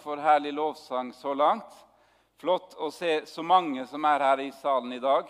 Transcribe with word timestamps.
for 0.00 0.16
herlig 0.16 0.52
lovsang 0.52 1.12
så 1.12 1.34
langt. 1.34 1.74
Flott 2.40 2.74
å 2.80 2.88
se 2.90 3.26
så 3.26 3.42
mange 3.44 3.84
som 3.86 4.04
er 4.08 4.24
her 4.24 4.40
i 4.40 4.50
salen 4.56 4.92
i 4.96 5.00
dag. 5.02 5.28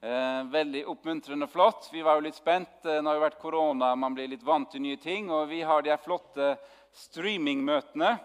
Eh, 0.00 0.42
veldig 0.52 0.82
oppmuntrende 0.92 1.48
flott. 1.48 1.88
Vi 1.92 2.02
var 2.04 2.18
jo 2.18 2.26
litt 2.26 2.36
spent. 2.36 2.84
Eh, 2.84 3.00
det 3.00 3.06
har 3.06 3.16
jo 3.16 3.24
vært 3.24 3.40
korona, 3.40 3.94
man 3.96 4.14
blir 4.14 4.28
litt 4.28 4.44
vant 4.44 4.68
til 4.70 4.84
nye 4.84 5.00
ting. 5.00 5.30
Og 5.32 5.48
vi 5.48 5.62
har 5.64 5.82
de 5.82 5.94
her 5.94 6.02
flotte 6.02 6.52
streamingmøtene. 6.92 8.18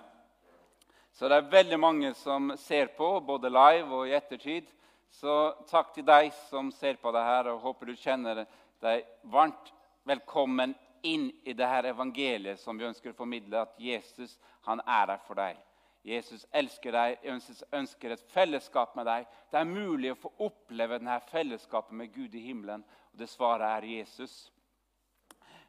Så 1.15 1.29
det 1.31 1.39
er 1.39 1.51
veldig 1.55 1.79
mange 1.79 2.13
som 2.19 2.51
ser 2.59 2.91
på, 2.97 3.13
både 3.23 3.51
live 3.51 3.95
og 3.95 4.07
i 4.09 4.15
ettertid. 4.17 4.67
Så 5.11 5.53
takk 5.71 5.93
til 5.95 6.07
deg 6.07 6.31
som 6.49 6.71
ser 6.75 6.99
på 6.99 7.11
det 7.15 7.23
her, 7.23 7.51
og 7.51 7.63
håper 7.63 7.91
du 7.91 7.99
kjenner 7.99 8.45
deg 8.83 9.03
varmt 9.31 9.71
velkommen 10.07 10.75
inn 11.03 11.31
i 11.43 11.53
det 11.53 11.67
her 11.67 11.89
evangeliet 11.91 12.59
som 12.59 12.77
vi 12.77 12.87
ønsker 12.87 13.11
å 13.11 13.17
formidle, 13.17 13.61
at 13.61 13.75
Jesus 13.79 14.37
han 14.67 14.81
er 14.85 15.07
der 15.13 15.21
for 15.27 15.39
deg. 15.39 15.59
Jesus 16.03 16.47
elsker 16.51 16.95
deg, 16.95 17.19
Jesus 17.23 17.61
ønsker 17.77 18.15
et 18.15 18.23
fellesskap 18.33 18.95
med 18.97 19.05
deg. 19.05 19.27
Det 19.51 19.59
er 19.59 19.69
mulig 19.69 20.13
å 20.13 20.21
få 20.23 20.31
oppleve 20.47 20.97
denne 20.97 21.19
fellesskapet 21.29 21.93
med 21.93 22.13
Gud 22.13 22.33
i 22.35 22.41
himmelen, 22.47 22.81
og 23.11 23.21
det 23.21 23.29
svaret 23.29 23.67
er 23.69 23.89
Jesus. 23.99 24.49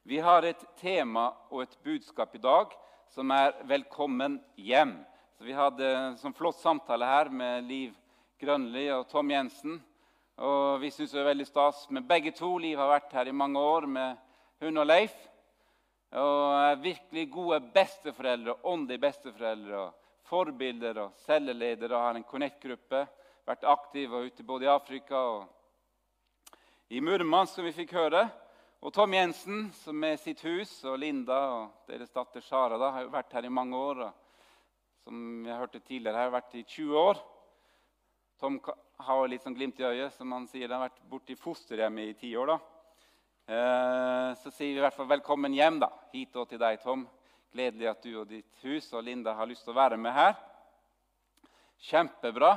Vi 0.08 0.18
har 0.18 0.42
et 0.42 0.64
tema 0.80 1.28
og 1.50 1.62
et 1.62 1.76
budskap 1.84 2.34
i 2.34 2.42
dag 2.42 2.72
som 3.12 3.30
er 3.30 3.52
'Velkommen 3.62 4.40
hjem'. 4.56 5.04
Så 5.38 5.44
Vi 5.44 5.52
hadde 5.52 5.84
en 5.84 6.16
sånn 6.16 6.34
flott 6.34 6.56
samtale 6.56 7.04
her 7.04 7.28
med 7.28 7.64
Liv 7.64 7.94
Grønli 8.40 8.88
og 8.90 9.08
Tom 9.08 9.30
Jensen. 9.30 9.82
Og 10.38 10.80
Vi 10.80 10.90
syns 10.90 11.12
det 11.12 11.20
er 11.20 11.34
veldig 11.34 11.46
stas 11.46 11.90
med 11.90 12.08
begge 12.08 12.30
to. 12.30 12.58
Liv 12.58 12.78
har 12.78 12.88
vært 12.88 13.12
her 13.12 13.28
i 13.28 13.32
mange 13.32 13.58
år 13.58 13.86
med 13.86 14.16
hun 14.62 14.78
og 14.78 14.86
Leif. 14.86 15.14
Og 16.12 16.82
virkelig 16.84 17.30
gode 17.32 17.58
besteforeldre, 17.74 18.54
åndelige 18.68 19.00
besteforeldre. 19.02 19.88
Forbilder 20.28 21.00
og 21.06 21.16
celleledere. 21.24 21.98
Har 21.98 22.18
en 22.18 22.26
Connect-gruppe. 22.28 23.06
Vært 23.48 23.66
aktiv 23.66 24.12
og 24.14 24.28
ute 24.28 24.44
både 24.46 24.68
i 24.68 24.70
Afrika 24.70 25.18
og 25.18 25.48
i 26.92 27.00
Murmansk, 27.02 27.56
som 27.56 27.66
vi 27.66 27.74
fikk 27.74 27.96
høre. 27.96 28.26
Og 28.82 28.92
Tom 28.94 29.14
Jensen, 29.14 29.64
som 29.78 29.98
med 29.98 30.20
sitt 30.20 30.42
hus, 30.46 30.70
og 30.86 30.98
Linda 30.98 31.38
og 31.56 31.88
deres 31.90 32.10
datter 32.14 32.42
Sara 32.42 32.78
da, 32.78 32.90
har 32.94 33.10
vært 33.10 33.34
her 33.34 33.48
i 33.48 33.52
mange 33.54 33.78
år. 33.78 34.04
Som 35.02 35.46
jeg 35.46 35.58
hørte 35.58 35.80
tidligere, 35.80 36.26
har 36.26 36.34
vært 36.34 36.54
i 36.60 36.62
20 36.62 36.98
år. 36.98 37.22
Tom 38.38 38.60
har 39.06 39.26
litt 39.30 39.42
sånn 39.42 39.56
glimt 39.58 39.80
i 39.82 39.88
øyet, 39.88 40.14
som 40.14 40.30
han 40.34 40.46
sier. 40.50 40.68
Han 40.68 40.84
har 40.84 40.90
vært 40.90 41.02
borte 41.10 41.34
i 41.34 41.40
fosterhjemmet 41.40 42.12
i 42.12 42.18
ti 42.20 42.36
år. 42.38 42.54
da. 42.54 42.81
Eh, 43.52 44.34
så 44.34 44.50
sier 44.50 44.70
vi 44.72 44.78
i 44.78 44.80
hvert 44.80 44.96
fall 44.96 45.10
velkommen 45.10 45.52
hjem 45.52 45.76
da, 45.82 45.90
hit 46.14 46.36
og 46.40 46.46
til 46.48 46.60
deg, 46.62 46.78
Tom. 46.80 47.02
Gledelig 47.52 47.88
at 47.90 48.06
du 48.06 48.14
og 48.22 48.30
ditt 48.30 48.62
hus 48.64 48.86
og 48.96 49.02
Linda 49.04 49.34
har 49.36 49.48
lyst 49.50 49.66
til 49.66 49.74
å 49.74 49.76
være 49.76 49.98
med 50.00 50.14
her. 50.16 50.38
Kjempebra. 51.84 52.54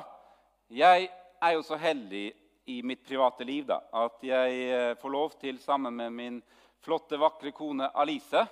Jeg 0.72 1.10
er 1.10 1.56
jo 1.58 1.66
så 1.68 1.76
heldig 1.82 2.30
i 2.72 2.78
mitt 2.88 3.04
private 3.04 3.44
liv 3.44 3.68
da, 3.68 3.82
at 4.06 4.24
jeg 4.24 4.62
eh, 4.70 4.94
får 5.02 5.14
lov 5.18 5.36
til, 5.42 5.60
sammen 5.60 6.00
med 6.00 6.16
min 6.16 6.40
flotte, 6.86 7.20
vakre 7.20 7.52
kone 7.52 7.92
Alice, 7.92 8.46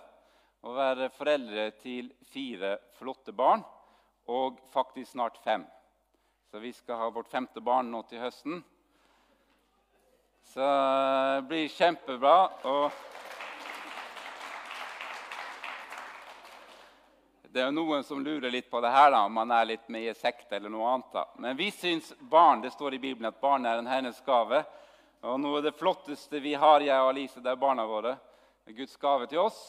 å 0.67 0.75
være 0.75 1.13
foreldre 1.15 1.69
til 1.79 2.11
fire 2.33 2.75
flotte 2.99 3.31
barn, 3.31 3.63
og 4.27 4.59
faktisk 4.75 5.13
snart 5.13 5.39
fem. 5.45 5.63
Så 6.51 6.59
vi 6.59 6.75
skal 6.75 7.05
ha 7.05 7.07
vårt 7.13 7.31
femte 7.31 7.63
barn 7.63 7.87
nå 7.93 8.03
til 8.09 8.19
høsten. 8.25 8.65
Så 10.43 10.59
det 11.35 11.45
blir 11.47 11.67
kjempebra. 11.67 12.37
Og 12.63 12.91
det 17.53 17.61
er 17.61 17.69
jo 17.69 17.75
noen 17.77 18.03
som 18.03 18.21
lurer 18.23 18.49
litt 18.51 18.69
på 18.71 18.81
det 18.81 18.89
her, 18.89 19.11
da, 19.13 19.23
om 19.27 19.35
man 19.37 19.51
er 19.53 19.67
litt 19.71 19.85
med 19.93 20.07
i 20.09 20.13
sekt 20.17 20.51
eller 20.53 20.73
noe 20.73 20.87
annet. 20.89 21.11
da. 21.13 21.27
Men 21.37 21.57
vi 21.57 21.69
syns 21.71 22.13
barn 22.19 22.61
det 22.61 22.73
står 22.73 22.97
i 22.97 22.99
Bibelen 22.99 23.29
at 23.29 23.41
barn 23.41 23.65
er 23.65 23.77
en 23.77 23.89
Hennes 23.89 24.21
gave. 24.25 24.63
Og 25.23 25.39
noe 25.39 25.61
av 25.61 25.67
det 25.67 25.75
flotteste 25.77 26.41
vi 26.43 26.55
har, 26.57 26.81
jeg 26.81 26.99
og 26.99 27.11
Alice, 27.13 27.39
det 27.39 27.51
er 27.53 27.61
barna 27.61 27.85
våre. 27.87 28.17
Det 28.65 28.73
er 28.73 28.79
Guds 28.81 28.97
gave 28.97 29.29
til 29.31 29.43
oss. 29.45 29.61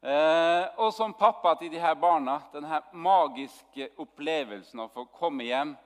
Eh, 0.00 0.64
og 0.80 0.94
som 0.96 1.12
pappa 1.12 1.52
til 1.60 1.68
de 1.70 1.78
her 1.78 1.94
barna, 2.00 2.38
denne 2.54 2.80
magiske 2.92 3.90
opplevelsen 4.00 4.80
av 4.80 4.88
å 4.88 4.94
få 4.94 5.04
komme 5.20 5.44
hjem 5.44 5.76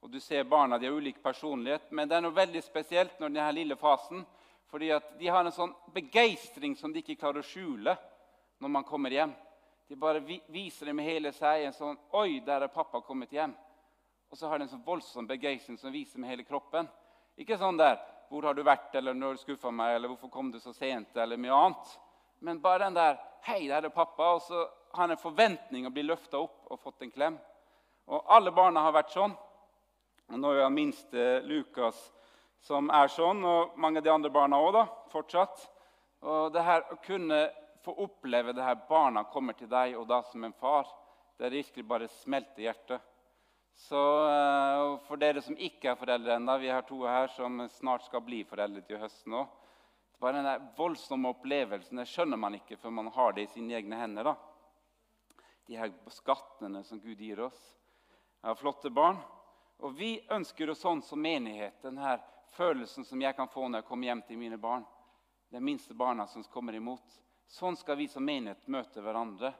og 0.00 0.10
du 0.10 0.20
ser 0.20 0.44
barna 0.44 0.78
de 0.78 0.86
har 0.86 0.94
ulik 0.94 1.22
personlighet, 1.22 1.90
men 1.90 2.08
det 2.08 2.16
er 2.16 2.24
noe 2.24 2.36
veldig 2.36 2.62
spesielt 2.64 3.18
når 3.20 3.28
denne 3.28 3.52
lille 3.52 3.76
fasen. 3.76 4.26
fordi 4.70 4.90
at 4.94 5.18
de 5.18 5.26
har 5.26 5.44
en 5.44 5.52
sånn 5.52 5.72
begeistring 5.90 6.76
som 6.76 6.92
de 6.92 7.00
ikke 7.02 7.16
klarer 7.18 7.42
å 7.42 7.46
skjule 7.46 7.96
når 8.60 8.68
man 8.68 8.84
kommer 8.84 9.10
hjem. 9.10 9.32
De 9.88 9.96
bare 9.96 10.20
viser 10.46 10.86
det 10.86 10.94
med 10.94 11.04
hele 11.04 11.32
seg. 11.32 11.64
en 11.64 11.72
sånn, 11.72 11.98
'Oi, 12.12 12.40
der 12.40 12.62
er 12.62 12.68
pappa 12.68 13.00
kommet 13.00 13.32
hjem.' 13.32 13.56
Og 14.30 14.38
så 14.38 14.48
har 14.48 14.58
de 14.58 14.62
en 14.62 14.68
sånn 14.68 14.84
voldsom 14.84 15.26
begeistring 15.26 15.76
som 15.78 15.92
viser 15.92 16.20
med 16.20 16.30
hele 16.30 16.44
kroppen. 16.44 16.88
Ikke 17.36 17.58
sånn 17.58 17.76
der 17.76 17.98
'Hvor 18.30 18.44
har 18.44 18.54
du 18.54 18.62
vært?' 18.62 18.94
eller 18.94 19.12
'Når 19.12 19.32
du 19.32 19.38
skuffa 19.38 19.70
meg?' 19.70 19.96
eller 19.96 20.08
'Hvorfor 20.08 20.30
kom 20.30 20.52
du 20.52 20.60
så 20.60 20.72
sent?' 20.72 21.16
eller 21.16 21.36
mye 21.36 21.50
annet. 21.52 21.98
Men 22.40 22.60
bare 22.60 22.84
den 22.84 22.94
der 22.94 23.18
'Hei, 23.42 23.66
der 23.66 23.84
er 23.84 23.88
pappa.' 23.88 24.34
Og 24.34 24.42
så 24.42 24.68
har 24.94 25.02
han 25.02 25.10
en 25.10 25.16
forventning 25.16 25.86
å 25.86 25.90
bli 25.90 26.02
løfta 26.02 26.38
opp 26.38 26.66
og 26.70 26.78
fått 26.78 27.02
en 27.02 27.10
klem. 27.10 27.38
Og 28.06 28.24
alle 28.28 28.52
barna 28.52 28.80
har 28.80 28.92
vært 28.92 29.10
sånn. 29.10 29.36
Nå 30.30 30.50
er 30.54 30.60
det 30.62 30.70
minste 30.70 31.22
Lukas 31.42 31.98
som 32.62 32.90
er 32.94 33.08
sånn, 33.10 33.40
og 33.42 33.78
mange 33.80 33.98
av 33.98 34.04
de 34.06 34.12
andre 34.12 34.30
barna 34.30 34.60
òg 34.62 34.76
fortsatt. 35.10 35.64
Og 36.22 36.52
det 36.54 36.62
her 36.62 36.84
å 36.92 36.98
kunne 37.02 37.40
få 37.82 37.96
oppleve 38.04 38.52
det 38.54 38.62
her 38.62 38.76
barna 38.88 39.24
kommer 39.32 39.56
til 39.58 39.70
deg, 39.70 39.96
og 39.98 40.06
da 40.06 40.20
som 40.28 40.44
en 40.44 40.54
far, 40.54 40.86
det 41.38 41.48
er 41.48 41.56
virkelig 41.56 41.86
bare 41.88 42.10
smelter 42.20 42.66
hjertet. 42.66 43.06
Så 43.80 43.96
uh, 43.96 45.00
for 45.08 45.18
dere 45.18 45.42
som 45.42 45.56
ikke 45.56 45.90
er 45.90 45.98
foreldre 45.98 46.36
ennå, 46.36 46.58
vi 46.60 46.70
har 46.70 46.84
to 46.86 47.00
her 47.08 47.30
som 47.32 47.62
snart 47.80 48.04
skal 48.06 48.22
bli 48.22 48.42
foreldre 48.46 48.84
til 48.86 49.00
høsten 49.00 49.38
òg. 49.40 49.48
Bare 50.20 50.44
den 50.44 50.70
voldsomme 50.76 51.32
opplevelsen 51.32 52.02
det 52.02 52.06
skjønner 52.10 52.38
man 52.38 52.58
ikke 52.58 52.76
før 52.78 52.92
man 52.98 53.08
har 53.14 53.32
det 53.34 53.46
i 53.46 53.52
sine 53.54 53.78
egne 53.78 53.98
hender. 53.98 54.30
da. 54.30 55.44
De 55.66 55.78
her 55.80 55.94
skattene 56.12 56.84
som 56.84 57.00
Gud 57.00 57.18
gir 57.18 57.40
oss. 57.46 57.60
Jeg 58.42 58.52
har 58.52 58.60
flotte 58.60 58.92
barn. 58.92 59.16
Og 59.80 59.94
vi 59.96 60.18
ønsker 60.28 60.68
jo 60.68 60.76
sånn 60.76 61.00
som 61.02 61.22
menighet, 61.22 61.78
den 61.82 61.98
her 61.98 62.20
følelsen 62.52 63.04
som 63.08 63.20
jeg 63.22 63.36
kan 63.36 63.48
få 63.48 63.68
når 63.68 63.80
jeg 63.80 63.88
kommer 63.88 64.10
hjem 64.10 64.22
til 64.28 64.40
mine 64.40 64.58
barn. 64.60 64.84
De 65.50 65.60
minste 65.60 65.94
barna 65.96 66.26
som 66.28 66.44
kommer 66.52 66.76
imot. 66.76 67.16
Sånn 67.48 67.78
skal 67.80 67.96
vi 67.98 68.06
som 68.08 68.24
menighet 68.26 68.68
møte 68.70 69.02
hverandre. 69.02 69.54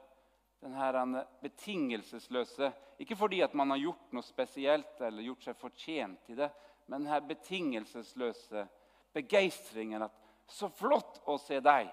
Denne 0.61 1.25
betingelsesløse 1.41 2.69
Ikke 3.01 3.15
fordi 3.17 3.39
at 3.41 3.55
man 3.57 3.71
har 3.73 3.79
gjort 3.81 4.11
noe 4.13 4.21
spesielt 4.21 4.99
eller 5.01 5.25
gjort 5.25 5.47
seg 5.47 5.55
fortjent 5.57 6.19
til 6.27 6.37
det, 6.37 6.51
men 6.85 7.07
denne 7.07 7.17
betingelsesløse 7.25 8.67
begeistringen 9.13 10.03
at 10.05 10.13
'Så 10.45 10.69
flott 10.69 11.17
å 11.25 11.39
se 11.39 11.59
deg! 11.59 11.89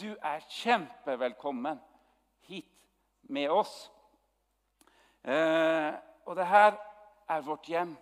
Du 0.00 0.16
er 0.18 0.40
kjempevelkommen 0.40 1.78
hit 2.48 2.88
med 3.28 3.50
oss.' 3.50 3.90
Eh, 5.22 5.94
og 6.26 6.36
det 6.36 6.46
her 6.46 6.74
er 7.26 7.42
vårt 7.42 7.68
hjem. 7.68 7.96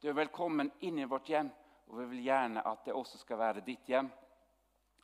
Du 0.00 0.08
er 0.08 0.16
velkommen 0.16 0.70
inn 0.80 0.98
i 0.98 1.08
vårt 1.08 1.28
hjem, 1.28 1.50
og 1.90 1.98
vi 2.00 2.06
vil 2.14 2.24
gjerne 2.30 2.62
at 2.64 2.84
det 2.86 2.96
også 2.96 3.18
skal 3.20 3.38
være 3.40 3.64
ditt 3.64 3.88
hjem. 3.88 4.08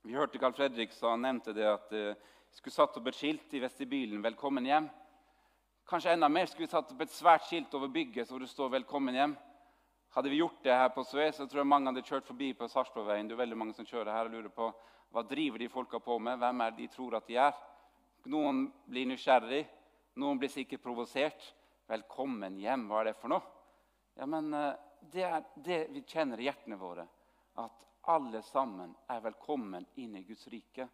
Vi 0.06 0.14
hørte 0.16 0.38
Carl 0.40 0.54
Fredrik 0.56 0.94
sa, 0.94 1.16
nevnte 1.16 1.52
det 1.52 1.66
at 1.68 1.90
vi 1.92 2.04
uh, 2.12 2.30
skulle 2.56 2.72
satt 2.72 2.96
opp 2.96 3.10
et 3.10 3.18
skilt 3.18 3.52
i 3.52 3.60
vestibylen 3.60 4.22
'Velkommen 4.22 4.64
hjem'. 4.64 4.86
Kanskje 5.86 6.14
enda 6.14 6.28
mer 6.28 6.46
skulle 6.46 6.66
vi 6.66 6.72
satt 6.72 6.92
opp 6.92 7.00
et 7.02 7.12
svært 7.12 7.44
skilt 7.44 7.74
over 7.74 7.88
bygget 7.92 8.30
hvor 8.30 8.40
det 8.40 8.48
står 8.48 8.70
'Velkommen 8.70 9.14
hjem'. 9.14 9.36
Hadde 10.14 10.30
vi 10.30 10.38
gjort 10.40 10.62
det 10.64 10.72
her 10.72 10.88
på 10.88 11.04
Sve, 11.04 11.32
så 11.32 11.46
tror 11.46 11.60
jeg 11.60 11.66
mange 11.66 11.92
hadde 11.92 12.06
kjørt 12.06 12.26
forbi 12.26 12.52
på 12.54 12.68
Sarpsborgveien. 12.68 13.28
Det 13.28 13.34
er 13.34 13.44
veldig 13.44 13.56
mange 13.56 13.74
som 13.74 13.84
kjører 13.84 14.12
her 14.12 14.24
og 14.24 14.30
lurer 14.30 14.48
på 14.48 14.70
hva 15.12 15.22
driver 15.22 15.58
de 15.58 15.68
folka 15.68 15.98
på 15.98 16.18
med. 16.18 16.38
Hvem 16.38 16.60
er 16.60 16.70
de 16.70 16.86
tror 16.88 17.16
at 17.16 17.26
de 17.26 17.36
er? 17.36 17.52
Noen 18.24 18.72
blir 18.88 19.06
nysgjerrig, 19.06 19.66
noen 20.16 20.38
blir 20.38 20.48
sikkert 20.48 20.82
provosert. 20.82 21.52
'Velkommen 21.88 22.56
hjem', 22.56 22.88
hva 22.88 23.00
er 23.00 23.04
det 23.04 23.16
for 23.20 23.28
noe? 23.28 23.55
Ja, 24.18 24.26
men 24.26 24.54
uh, 24.54 24.74
Det 25.00 25.22
er 25.22 25.42
det 25.54 25.80
vi 25.92 26.02
kjenner 26.02 26.40
i 26.40 26.48
hjertene 26.48 26.78
våre. 26.80 27.04
At 27.60 27.84
alle 28.08 28.40
sammen 28.42 28.94
er 29.12 29.20
velkommen 29.20 29.84
inn 30.00 30.16
i 30.16 30.24
Guds 30.24 30.46
rike. 30.48 30.88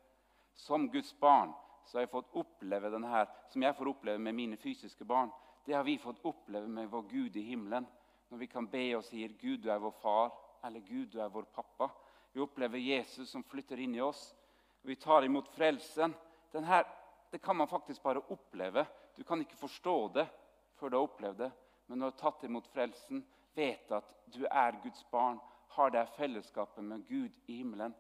Som 0.55 0.89
Guds 0.91 1.15
barn 1.21 1.53
så 1.87 1.99
har 1.99 2.07
jeg 2.07 2.13
fått 2.13 2.35
oppleve 2.39 2.91
denne 2.93 3.09
her, 3.09 3.31
som 3.51 3.63
jeg 3.63 3.77
får 3.79 3.91
oppleve 3.93 4.21
med 4.23 4.37
mine 4.37 4.59
fysiske 4.61 5.07
barn. 5.09 5.31
Det 5.65 5.75
har 5.75 5.87
vi 5.87 5.97
fått 6.03 6.21
oppleve 6.27 6.69
med 6.69 6.91
vår 6.91 7.07
Gud 7.11 7.37
i 7.37 7.47
himmelen. 7.47 7.87
Når 8.29 8.39
vi 8.39 8.51
kan 8.51 8.67
be 8.67 8.85
og 8.97 9.05
sier 9.05 9.33
'Gud, 9.39 9.63
du 9.63 9.71
er 9.71 9.79
vår 9.79 9.95
far', 10.03 10.33
eller 10.65 10.81
'Gud, 10.81 11.07
du 11.13 11.21
er 11.21 11.29
vår 11.29 11.47
pappa'. 11.55 11.91
Vi 12.33 12.41
opplever 12.41 12.79
Jesus 12.79 13.31
som 13.31 13.45
flytter 13.45 13.79
inn 13.79 13.95
i 13.95 14.01
oss. 14.01 14.35
Vi 14.83 14.97
tar 14.97 15.23
imot 15.23 15.49
frelsen. 15.49 16.15
Denne, 16.53 16.85
det 17.31 17.39
kan 17.43 17.57
man 17.57 17.69
faktisk 17.69 18.03
bare 18.03 18.25
oppleve. 18.29 18.87
Du 19.17 19.25
kan 19.25 19.41
ikke 19.41 19.57
forstå 19.57 20.09
det 20.09 20.27
før 20.75 20.89
du 20.89 20.97
har 20.97 21.07
opplevd 21.07 21.39
det. 21.39 21.53
Men 21.93 21.99
du 21.99 22.05
har 22.05 22.11
tatt 22.11 22.45
imot 22.45 22.67
frelsen, 22.73 23.19
vet 23.53 23.91
at 23.93 24.15
du 24.33 24.47
er 24.49 24.79
Guds 24.81 25.03
barn 25.11 25.37
har 25.75 25.91
det 25.93 26.07
fellesskapet 26.17 26.85
med 26.85 27.03
Gud 27.05 27.35
i 27.47 27.59
himmelen, 27.59 27.93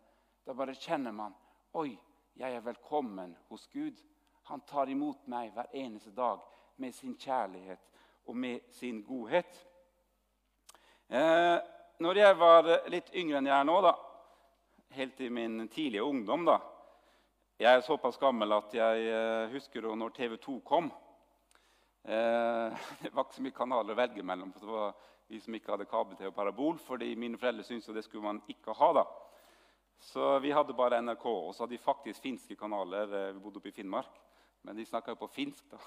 da 0.47 0.55
bare 0.56 0.73
kjenner 0.73 1.12
man 1.12 1.35
Oi, 1.77 1.91
jeg 2.41 2.56
er 2.56 2.65
velkommen 2.65 3.35
hos 3.50 3.67
Gud. 3.69 4.00
Han 4.49 4.65
tar 4.65 4.89
imot 4.89 5.29
meg 5.29 5.53
hver 5.53 5.69
eneste 5.77 6.09
dag 6.17 6.41
med 6.81 6.97
sin 6.97 7.19
kjærlighet 7.21 7.85
og 8.25 8.37
med 8.37 8.65
sin 8.79 9.05
godhet. 9.05 9.61
Eh, 11.12 11.61
når 12.00 12.23
jeg 12.25 12.41
var 12.41 12.73
litt 12.89 13.12
yngre 13.12 13.43
enn 13.43 13.53
jeg 13.53 13.59
er 13.59 13.69
nå, 13.69 13.77
da, 13.85 13.93
helt 14.97 15.21
i 15.21 15.29
min 15.29 15.69
tidlige 15.69 16.09
ungdom 16.09 16.49
da, 16.49 16.62
Jeg 17.61 17.77
er 17.77 17.85
såpass 17.85 18.17
gammel 18.17 18.56
at 18.56 18.73
jeg 18.75 19.09
eh, 19.12 19.53
husker 19.53 19.93
når 19.93 20.17
TV 20.17 20.41
2 20.41 20.61
kom. 20.65 20.89
Eh, 22.05 22.79
det 23.03 23.13
var 23.13 23.25
ikke 23.25 23.39
så 23.39 23.45
mye 23.47 23.57
kanaler 23.57 23.95
å 23.95 24.01
velge 24.01 24.25
mellom. 24.27 24.53
for 24.53 24.67
det 24.67 24.73
var 24.73 24.95
vi 25.33 25.41
som 25.41 25.55
ikke 25.55 25.73
hadde 25.73 25.89
kabel-TV 25.89 26.29
og 26.29 26.35
parabol, 26.37 26.79
fordi 26.83 27.15
mine 27.17 27.39
foreldre 27.39 27.65
syntes 27.65 27.95
det 27.95 28.05
skulle 28.05 28.27
man 28.27 28.43
ikke 28.51 28.75
ha. 28.77 28.93
da. 29.01 29.05
Så 30.03 30.39
vi 30.43 30.51
hadde 30.51 30.75
bare 30.75 30.99
NRK, 31.01 31.27
og 31.27 31.55
så 31.55 31.63
hadde 31.63 31.77
vi 31.77 31.85
faktisk 31.85 32.23
finske 32.23 32.57
kanaler. 32.59 33.07
Eh, 33.07 33.31
vi 33.35 33.41
bodde 33.41 33.63
oppe 33.63 33.71
i 33.71 33.77
Finnmark, 33.77 34.19
men 34.63 34.77
de 34.77 34.87
snakka 34.87 35.15
jo 35.15 35.23
på 35.23 35.31
finsk, 35.33 35.65
da. 35.71 35.81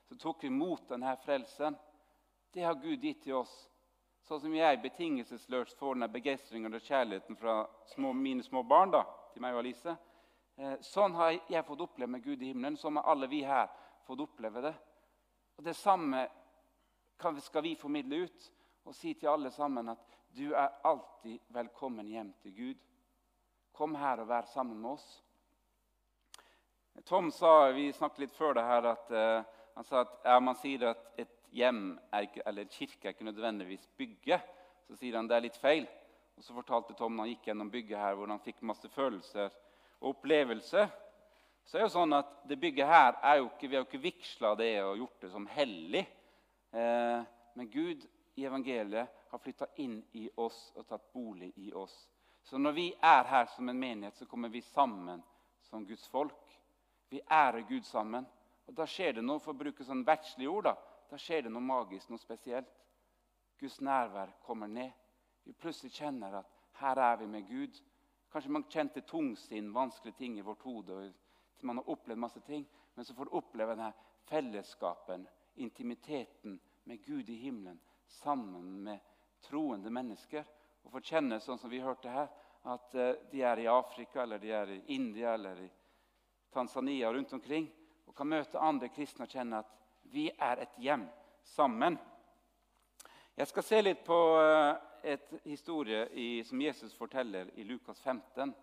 Så 0.05 0.15
tok 0.21 0.43
vi 0.43 0.51
imot 0.51 0.85
denne 0.91 1.15
frelsen. 1.23 1.75
Det 2.53 2.61
har 2.61 2.75
Gud 2.77 3.01
gitt 3.01 3.23
til 3.23 3.39
oss. 3.39 3.53
Sånn 4.23 4.39
som 4.43 4.53
jeg 4.55 4.81
betingelsesløst 4.83 5.79
får 5.79 5.97
denne 5.97 6.11
begeistringen 6.13 6.77
og 6.77 6.85
kjærligheten 6.85 7.39
fra 7.39 7.55
små, 7.89 8.13
mine 8.13 8.45
små 8.45 8.61
barn 8.63 8.93
da, 8.93 9.01
til 9.33 9.41
meg 9.41 9.57
og 9.57 9.63
Alice. 9.63 9.97
Eh, 10.61 10.77
sånn 10.85 11.17
har 11.17 11.33
jeg 11.49 11.65
fått 11.65 11.81
oppleve 11.87 12.13
med 12.13 12.23
Gud 12.23 12.45
i 12.45 12.51
himmelen. 12.51 12.77
Sånn 12.77 13.01
har 13.01 13.09
alle 13.09 13.31
vi 13.31 13.41
her 13.47 13.73
fått 14.05 14.21
oppleve 14.21 14.61
det. 14.69 14.75
Og 15.57 15.65
Det 15.65 15.73
samme 15.73 16.27
skal 17.17 17.65
vi 17.65 17.75
formidle 17.79 18.23
ut 18.27 18.49
og 18.85 18.93
si 18.95 19.13
til 19.17 19.33
alle 19.33 19.49
sammen 19.51 19.89
at 19.89 20.17
du 20.33 20.53
er 20.53 20.79
alltid 20.85 21.39
velkommen 21.55 22.07
hjem 22.13 22.33
til 22.45 22.55
Gud. 22.61 22.79
Kom 23.73 23.95
her 23.95 24.21
og 24.21 24.29
vær 24.29 24.45
sammen 24.53 24.77
med 24.77 24.91
oss. 24.93 25.23
Tom 27.01 27.31
sa 27.31 27.71
vi 27.73 27.91
snakket 27.93 28.19
litt 28.19 28.35
før 28.37 28.53
det 28.57 28.63
her, 28.63 28.85
at 28.93 29.11
uh, 29.11 29.63
han 29.75 29.87
sa 29.87 30.03
at 30.03 30.13
ja, 30.23 30.37
man 30.39 30.57
sier 30.59 30.85
at 30.91 31.07
et 31.19 31.31
hjem 31.53 31.95
ikke, 32.19 32.43
eller 32.45 32.65
en 32.65 32.73
kirke 32.73 33.07
er 33.07 33.15
ikke 33.15 33.27
nødvendigvis 33.27 33.87
bygge. 33.97 34.39
Så 34.87 34.97
sier 34.99 35.17
han 35.17 35.29
det 35.29 35.37
er 35.37 35.45
litt 35.47 35.59
feil. 35.59 35.87
Og 36.37 36.45
Så 36.45 36.55
fortalte 36.55 36.95
Tom 36.97 37.15
når 37.15 37.25
han 37.25 37.33
gikk 37.33 37.49
gjennom 37.49 37.71
bygget 37.73 37.99
her, 37.99 38.17
hvor 38.17 38.29
han 38.29 38.41
fikk 38.43 38.61
masse 38.65 38.89
følelser 38.93 39.49
og 40.01 40.13
opplevelser. 40.15 40.89
Så 41.63 41.77
er 41.77 41.85
jo 41.85 41.93
sånn 41.93 42.15
at 42.17 42.31
det 42.49 42.59
bygget 42.59 42.89
her 42.89 43.17
er 43.23 43.39
jo 43.39 43.47
ikke, 43.47 43.67
Vi 43.67 43.75
har 43.75 43.83
jo 43.83 43.89
ikke 43.89 44.03
vigsla 44.03 44.55
det 44.59 44.73
og 44.83 44.97
gjort 44.97 45.21
det 45.21 45.31
som 45.31 45.45
hellig. 45.47 46.03
Eh, 46.73 47.19
men 47.55 47.69
Gud 47.69 48.05
i 48.35 48.45
evangeliet 48.45 49.21
har 49.29 49.39
flytta 49.39 49.69
inn 49.81 50.01
i 50.19 50.27
oss 50.41 50.73
og 50.75 50.87
tatt 50.89 51.05
bolig 51.13 51.53
i 51.55 51.71
oss. 51.73 51.93
Så 52.43 52.57
når 52.57 52.75
vi 52.75 52.87
er 52.99 53.29
her 53.29 53.45
som 53.53 53.69
en 53.69 53.79
menighet, 53.79 54.17
så 54.17 54.25
kommer 54.25 54.49
vi 54.49 54.61
sammen 54.61 55.21
som 55.69 55.85
Guds 55.87 56.07
folk. 56.11 56.35
Vi 57.13 57.21
ærer 57.31 57.61
Gud 57.61 57.81
sammen. 57.81 58.25
Og 58.67 58.77
Da 58.77 58.85
skjer 58.89 59.13
det 59.13 59.23
noe 59.23 59.41
for 59.43 59.53
å 59.53 59.59
bruke 59.59 59.85
sånn 59.85 60.05
verdslige 60.07 60.49
ord, 60.49 60.65
da. 60.65 60.73
da 61.11 61.17
skjer 61.21 61.43
det 61.45 61.51
noe 61.53 61.61
magisk, 61.61 62.09
noe 62.09 62.17
spesielt. 62.17 62.71
Guds 63.59 63.75
nærvær 63.85 64.31
kommer 64.47 64.67
ned. 64.67 64.95
Vi 65.45 65.53
plutselig 65.53 65.93
kjenner 65.93 66.39
at 66.39 66.55
her 66.79 66.97
er 66.97 67.19
vi 67.19 67.27
med 67.29 67.45
Gud. 67.45 67.77
Kanskje 68.33 68.53
man 68.55 68.65
kjente 68.65 69.03
tungsinn, 69.05 69.69
vanskelige 69.75 70.17
ting 70.17 70.39
i 70.39 70.45
vårt 70.47 70.65
hode. 70.65 70.95
og 70.95 71.67
Man 71.69 71.83
har 71.83 71.91
opplevd 71.93 72.19
masse 72.19 72.41
ting, 72.47 72.65
men 72.95 73.05
så 73.05 73.13
får 73.13 73.29
du 73.29 73.37
oppleve 73.37 73.75
denne 73.75 73.91
fellesskapen, 74.31 75.27
intimiteten 75.55 76.59
med 76.89 77.05
Gud 77.05 77.29
i 77.29 77.37
himmelen 77.43 77.79
sammen 78.07 78.83
med 78.83 78.99
troende 79.45 79.93
mennesker. 79.93 80.49
Og 80.83 80.97
får 80.97 81.07
kjenne, 81.11 81.39
sånn 81.39 81.61
som 81.61 81.69
vi 81.69 81.83
hørte 81.83 82.09
her, 82.09 82.33
at 82.73 82.95
eh, 82.95 83.15
de 83.31 83.45
er 83.45 83.59
i 83.59 83.69
Afrika 83.69 84.23
eller 84.23 84.41
de 84.41 84.51
er 84.51 84.71
i 84.71 84.81
India 84.95 85.37
eller 85.37 85.61
i 85.61 85.69
Tanzania 86.53 87.11
rundt 87.13 87.33
omkring 87.33 87.67
og 88.07 88.15
kan 88.17 88.29
møte 88.29 88.61
andre 88.61 88.89
kristne 88.93 89.25
og 89.25 89.33
kjenne 89.33 89.63
at 89.63 89.69
vi 90.13 90.27
er 90.37 90.61
et 90.61 90.75
hjem 90.77 91.07
sammen. 91.43 91.97
Jeg 93.33 93.49
skal 93.49 93.65
se 93.65 93.79
litt 93.81 94.03
på 94.05 94.17
eh, 94.37 94.75
et 95.15 95.31
historie 95.49 96.05
i, 96.13 96.43
som 96.45 96.61
Jesus 96.61 96.93
forteller 96.93 97.49
i 97.57 97.65
Lukas 97.65 97.99
15. 97.99 98.53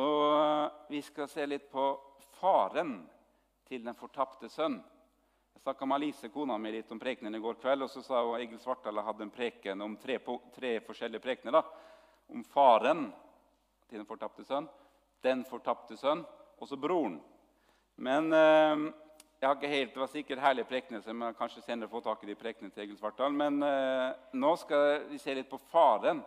Og 0.00 0.22
eh, 0.38 0.78
vi 0.88 1.02
skal 1.04 1.28
se 1.28 1.44
litt 1.46 1.68
på 1.70 1.90
faren 2.38 3.02
til 3.68 3.84
den 3.84 3.98
fortapte 3.98 4.48
sønn. 4.48 4.78
Jeg 5.52 5.62
snakka 5.66 5.84
med 5.84 5.98
Alice, 5.98 6.30
kona 6.32 6.56
mi, 6.56 6.72
litt 6.72 6.90
om 6.94 7.02
prekenen 7.02 7.36
i 7.36 7.42
går 7.44 7.60
kveld. 7.60 7.84
og 7.84 7.92
så 7.92 8.00
sa 8.02 8.22
hun 8.24 8.38
Egil 8.40 8.60
Svartdal 8.62 9.02
hadde 9.04 9.26
en 9.26 9.34
preken 9.34 9.84
om 9.84 9.96
tre, 10.00 10.16
tre 10.54 10.78
forskjellige 10.86 11.20
prekener. 11.20 11.60
Om 12.32 12.44
faren 12.48 13.08
til 13.88 14.00
den 14.00 14.08
fortapte 14.08 14.44
sønn, 14.48 14.68
den 15.20 15.44
fortapte 15.44 15.96
sønn 15.98 16.24
og 16.58 16.68
så 16.68 16.76
broren. 16.76 17.18
Men 17.96 18.32
eh, 18.32 18.88
jeg 19.38 19.48
har 19.48 19.54
ikke 19.56 19.70
helt, 19.70 19.94
Det 19.94 20.00
var 20.00 20.10
sikkert 20.12 20.42
herlige 20.42 20.70
prekener, 20.70 21.00
så 21.00 21.14
jeg 21.14 21.36
kanskje 21.38 21.62
senere 21.62 21.88
få 21.88 22.00
tak 22.00 22.22
i 22.24 22.26
de 22.26 22.34
prekenene 22.34 22.74
til 22.74 22.82
Egil 22.82 22.98
Svartdal. 22.98 23.32
Men 23.32 23.62
eh, 23.62 24.16
nå 24.34 24.56
skal 24.56 25.04
vi 25.10 25.18
se 25.18 25.34
litt 25.34 25.50
på 25.50 25.60
faren 25.70 26.24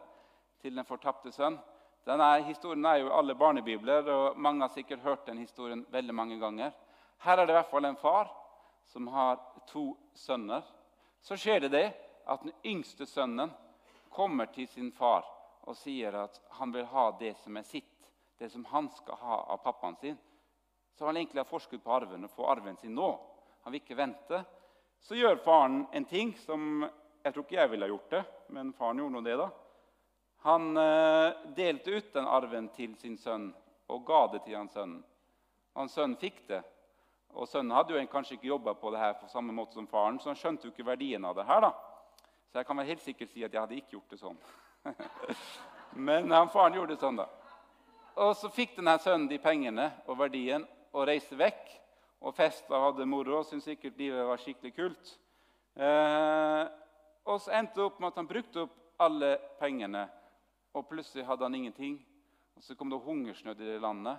til 0.62 0.76
den 0.76 0.88
fortapte 0.88 1.32
sønn. 1.32 1.58
Denne 2.08 2.30
historien 2.48 2.86
er 2.86 3.02
jo 3.02 3.10
i 3.10 3.18
alle 3.18 3.36
barnebibler, 3.36 4.08
og 4.10 4.38
mange 4.40 4.64
har 4.66 4.74
sikkert 4.74 5.04
hørt 5.06 5.26
den 5.28 5.44
historien 5.44 5.86
veldig 5.92 6.16
mange 6.16 6.40
ganger. 6.42 6.72
Her 7.22 7.38
er 7.38 7.46
det 7.46 7.54
i 7.54 7.60
hvert 7.60 7.70
fall 7.70 7.86
en 7.86 8.00
far 8.00 8.32
som 8.90 9.08
har 9.08 9.38
to 9.70 9.92
sønner, 10.18 10.64
så 11.22 11.38
skjer 11.38 11.68
det 11.68 11.72
det 11.76 11.86
at 12.26 12.42
den 12.42 12.56
yngste 12.66 13.06
sønnen 13.06 13.52
kommer 14.10 14.50
til 14.52 14.68
sin 14.68 14.90
far 14.92 15.28
og 15.62 15.78
sier 15.78 16.16
at 16.24 16.40
han 16.58 16.74
vil 16.74 16.88
ha 16.90 17.12
det 17.20 17.36
som 17.44 17.58
er 17.58 17.68
sitt, 17.68 18.01
det 18.42 18.50
som 18.50 18.66
han 18.66 18.90
skal 18.90 19.20
ha 19.22 19.36
av 19.54 19.58
pappaen 19.62 19.96
sin. 20.02 20.18
Så 20.98 21.06
han 21.06 21.18
egentlig 21.18 21.40
har 21.40 21.50
forskudd 21.50 21.84
på 21.84 21.94
arven 21.94 22.26
og 22.26 22.34
får 22.34 22.52
arven 22.56 22.78
sin 22.82 22.96
nå. 22.98 23.12
Han 23.62 23.74
vil 23.74 23.82
ikke 23.84 23.98
vente. 24.00 24.42
Så 25.02 25.18
gjør 25.18 25.38
faren 25.46 25.84
en 25.94 26.06
ting 26.10 26.34
som 26.42 26.88
jeg 27.22 27.36
tror 27.36 27.46
ikke 27.46 27.60
jeg 27.60 27.70
ville 27.70 27.86
ha 27.86 27.92
gjort 27.92 28.14
det, 28.16 28.22
men 28.58 28.74
faren 28.74 29.02
gjorde 29.02 29.14
nå 29.14 29.22
det. 29.26 29.38
da. 29.38 29.50
Han 30.48 30.78
eh, 30.78 31.42
delte 31.54 31.94
ut 31.94 32.14
den 32.16 32.28
arven 32.28 32.70
til 32.74 32.96
sin 32.98 33.18
sønn 33.22 33.52
og 33.94 34.06
ga 34.08 34.24
det 34.34 34.42
til 34.48 34.58
hans 34.58 34.74
sønn. 34.74 34.96
Hans 35.78 35.94
sønn 35.94 36.16
fikk 36.18 36.42
det, 36.50 36.64
og 37.38 37.48
Sønnen 37.48 37.76
hadde 37.76 37.94
jo 37.94 38.08
kanskje 38.12 38.40
ikke 38.40 38.50
jobba 38.50 38.74
på 38.76 38.92
det 38.92 39.00
her 39.00 39.14
på 39.22 39.30
samme 39.30 39.54
måte 39.54 39.78
som 39.78 39.88
faren, 39.88 40.18
så 40.20 40.32
han 40.32 40.40
skjønte 40.40 40.68
jo 40.68 40.74
ikke 40.74 40.88
verdien 40.90 41.26
av 41.30 41.38
det 41.38 41.46
her. 41.46 41.62
da. 41.62 41.72
Så 42.50 42.60
jeg 42.60 42.68
kan 42.68 42.82
være 42.82 42.90
helt 42.90 43.06
sikkert 43.06 43.32
si 43.32 43.46
at 43.46 43.54
jeg 43.54 43.62
hadde 43.62 43.78
ikke 43.78 43.96
gjort 44.00 44.10
det 44.12 44.20
sånn. 44.20 44.42
Men 46.10 46.34
han 46.34 46.50
faren 46.50 46.76
gjorde 46.80 46.98
det 46.98 47.04
sånn, 47.06 47.22
da. 47.22 47.30
Og 48.20 48.36
så 48.36 48.50
fikk 48.52 48.76
denne 48.76 48.98
sønnen 49.00 49.30
de 49.30 49.40
pengene 49.40 49.88
og 50.08 50.18
verdien 50.20 50.66
og 50.92 51.08
reiste 51.08 51.38
vekk. 51.40 51.64
Og 52.22 52.36
festa 52.38 52.76
og 52.78 52.92
hadde 52.92 53.08
moro 53.10 53.40
og 53.40 53.48
syntes 53.48 53.72
sikkert 53.72 53.98
livet 53.98 54.28
var 54.28 54.42
skikkelig 54.42 54.74
kult. 54.76 55.14
Eh, 55.74 56.66
og 57.26 57.40
så 57.42 57.54
endte 57.58 57.80
det 57.80 57.86
opp 57.88 58.02
med 58.02 58.12
at 58.12 58.20
han 58.20 58.30
brukte 58.30 58.66
opp 58.66 58.76
alle 59.02 59.32
pengene, 59.58 60.04
og 60.78 60.86
plutselig 60.90 61.26
hadde 61.26 61.48
han 61.48 61.56
ingenting. 61.58 61.96
Og 62.56 62.64
Så 62.64 62.76
kom 62.76 62.90
det 62.90 63.02
hungersnød 63.02 63.62
i 63.62 63.72
det 63.74 63.82
landet. 63.82 64.18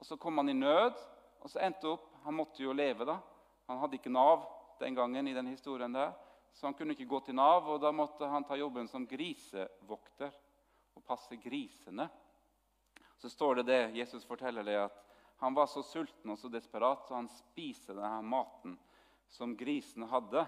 Og 0.00 0.06
Så 0.06 0.16
kom 0.16 0.36
han 0.36 0.48
i 0.48 0.52
nød, 0.52 0.96
og 1.40 1.50
så 1.50 1.62
endte 1.64 1.80
det 1.86 1.92
opp 1.94 2.06
Han 2.24 2.34
måtte 2.34 2.62
jo 2.62 2.72
leve, 2.72 3.06
da. 3.08 3.16
Han 3.68 3.78
hadde 3.78 3.96
ikke 3.96 4.12
Nav 4.12 4.42
den 4.80 4.94
gangen, 4.94 5.28
i 5.28 5.32
den 5.32 5.46
historien 5.46 5.92
der, 5.92 6.12
så 6.52 6.66
han 6.66 6.74
kunne 6.74 6.92
ikke 6.92 7.08
gå 7.08 7.20
til 7.24 7.34
Nav. 7.34 7.68
og 7.68 7.80
Da 7.80 7.90
måtte 7.90 8.28
han 8.28 8.44
ta 8.44 8.56
jobben 8.56 8.88
som 8.88 9.06
grisevokter 9.06 10.32
og 10.96 11.04
passe 11.04 11.36
grisene. 11.36 12.10
Så 13.20 13.28
står 13.28 13.60
det 13.60 13.62
det, 13.68 13.80
Jesus 13.98 14.24
forteller 14.24 14.64
det, 14.64 14.78
at 14.80 15.00
han 15.42 15.54
var 15.54 15.66
så 15.68 15.82
sulten 15.84 16.32
og 16.32 16.38
så 16.40 16.48
desperat, 16.48 17.02
så 17.04 17.18
han 17.18 17.28
spiste 17.28 17.92
denne 17.92 18.22
maten 18.24 18.78
som 19.28 19.52
grisene 19.56 20.08
hadde. 20.08 20.46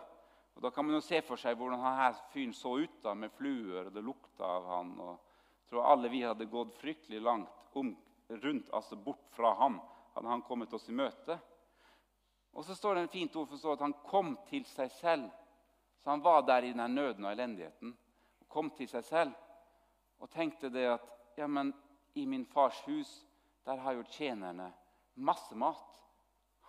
Og 0.54 0.62
Da 0.62 0.70
kan 0.70 0.86
man 0.86 0.96
jo 0.96 1.04
se 1.04 1.20
for 1.24 1.36
seg 1.36 1.56
hvordan 1.56 1.84
denne 1.84 2.08
fyren 2.32 2.54
så 2.56 2.72
ut 2.80 2.96
da, 3.04 3.12
med 3.14 3.32
fluer, 3.36 3.90
og 3.90 3.92
det 3.92 4.04
lukta 4.04 4.48
av 4.56 4.70
han. 4.70 4.94
og 5.00 5.12
jeg 5.12 5.68
tror 5.68 5.88
alle 5.88 6.08
vi 6.12 6.22
hadde 6.24 6.48
gått 6.48 6.74
fryktelig 6.80 7.20
langt 7.20 7.76
om, 7.76 7.92
rundt, 8.28 8.72
altså 8.72 8.96
bort 8.96 9.28
fra 9.36 9.54
ham, 9.60 9.78
hadde 10.14 10.28
han 10.28 10.44
kommet 10.48 10.72
oss 10.72 10.88
i 10.88 10.96
møte. 10.96 11.38
Og 12.52 12.64
så 12.64 12.74
står 12.74 12.94
det 12.94 13.02
en 13.02 13.12
fint 13.12 13.36
ord 13.36 13.48
for 13.52 13.72
at 13.72 13.84
han 13.84 13.96
kom 14.04 14.34
til 14.48 14.64
seg 14.68 14.92
selv. 14.96 15.28
Så 16.00 16.10
han 16.10 16.24
var 16.24 16.42
der 16.48 16.64
i 16.64 16.72
den 16.72 16.94
nøden 16.94 17.24
og 17.24 17.32
elendigheten. 17.32 17.96
og 18.40 18.48
Kom 18.48 18.70
til 18.76 18.88
seg 18.88 19.04
selv 19.04 19.32
og 20.22 20.30
tenkte 20.30 20.68
det 20.70 20.84
at 20.86 21.08
ja, 21.36 21.46
men 21.46 21.72
i 22.14 22.26
min 22.26 22.44
fars 22.46 22.82
hus 22.88 23.10
der 23.64 23.76
har 23.76 23.92
jo 23.92 24.02
tjenerne 24.02 24.72
masse 25.14 25.54
mat. 25.54 26.02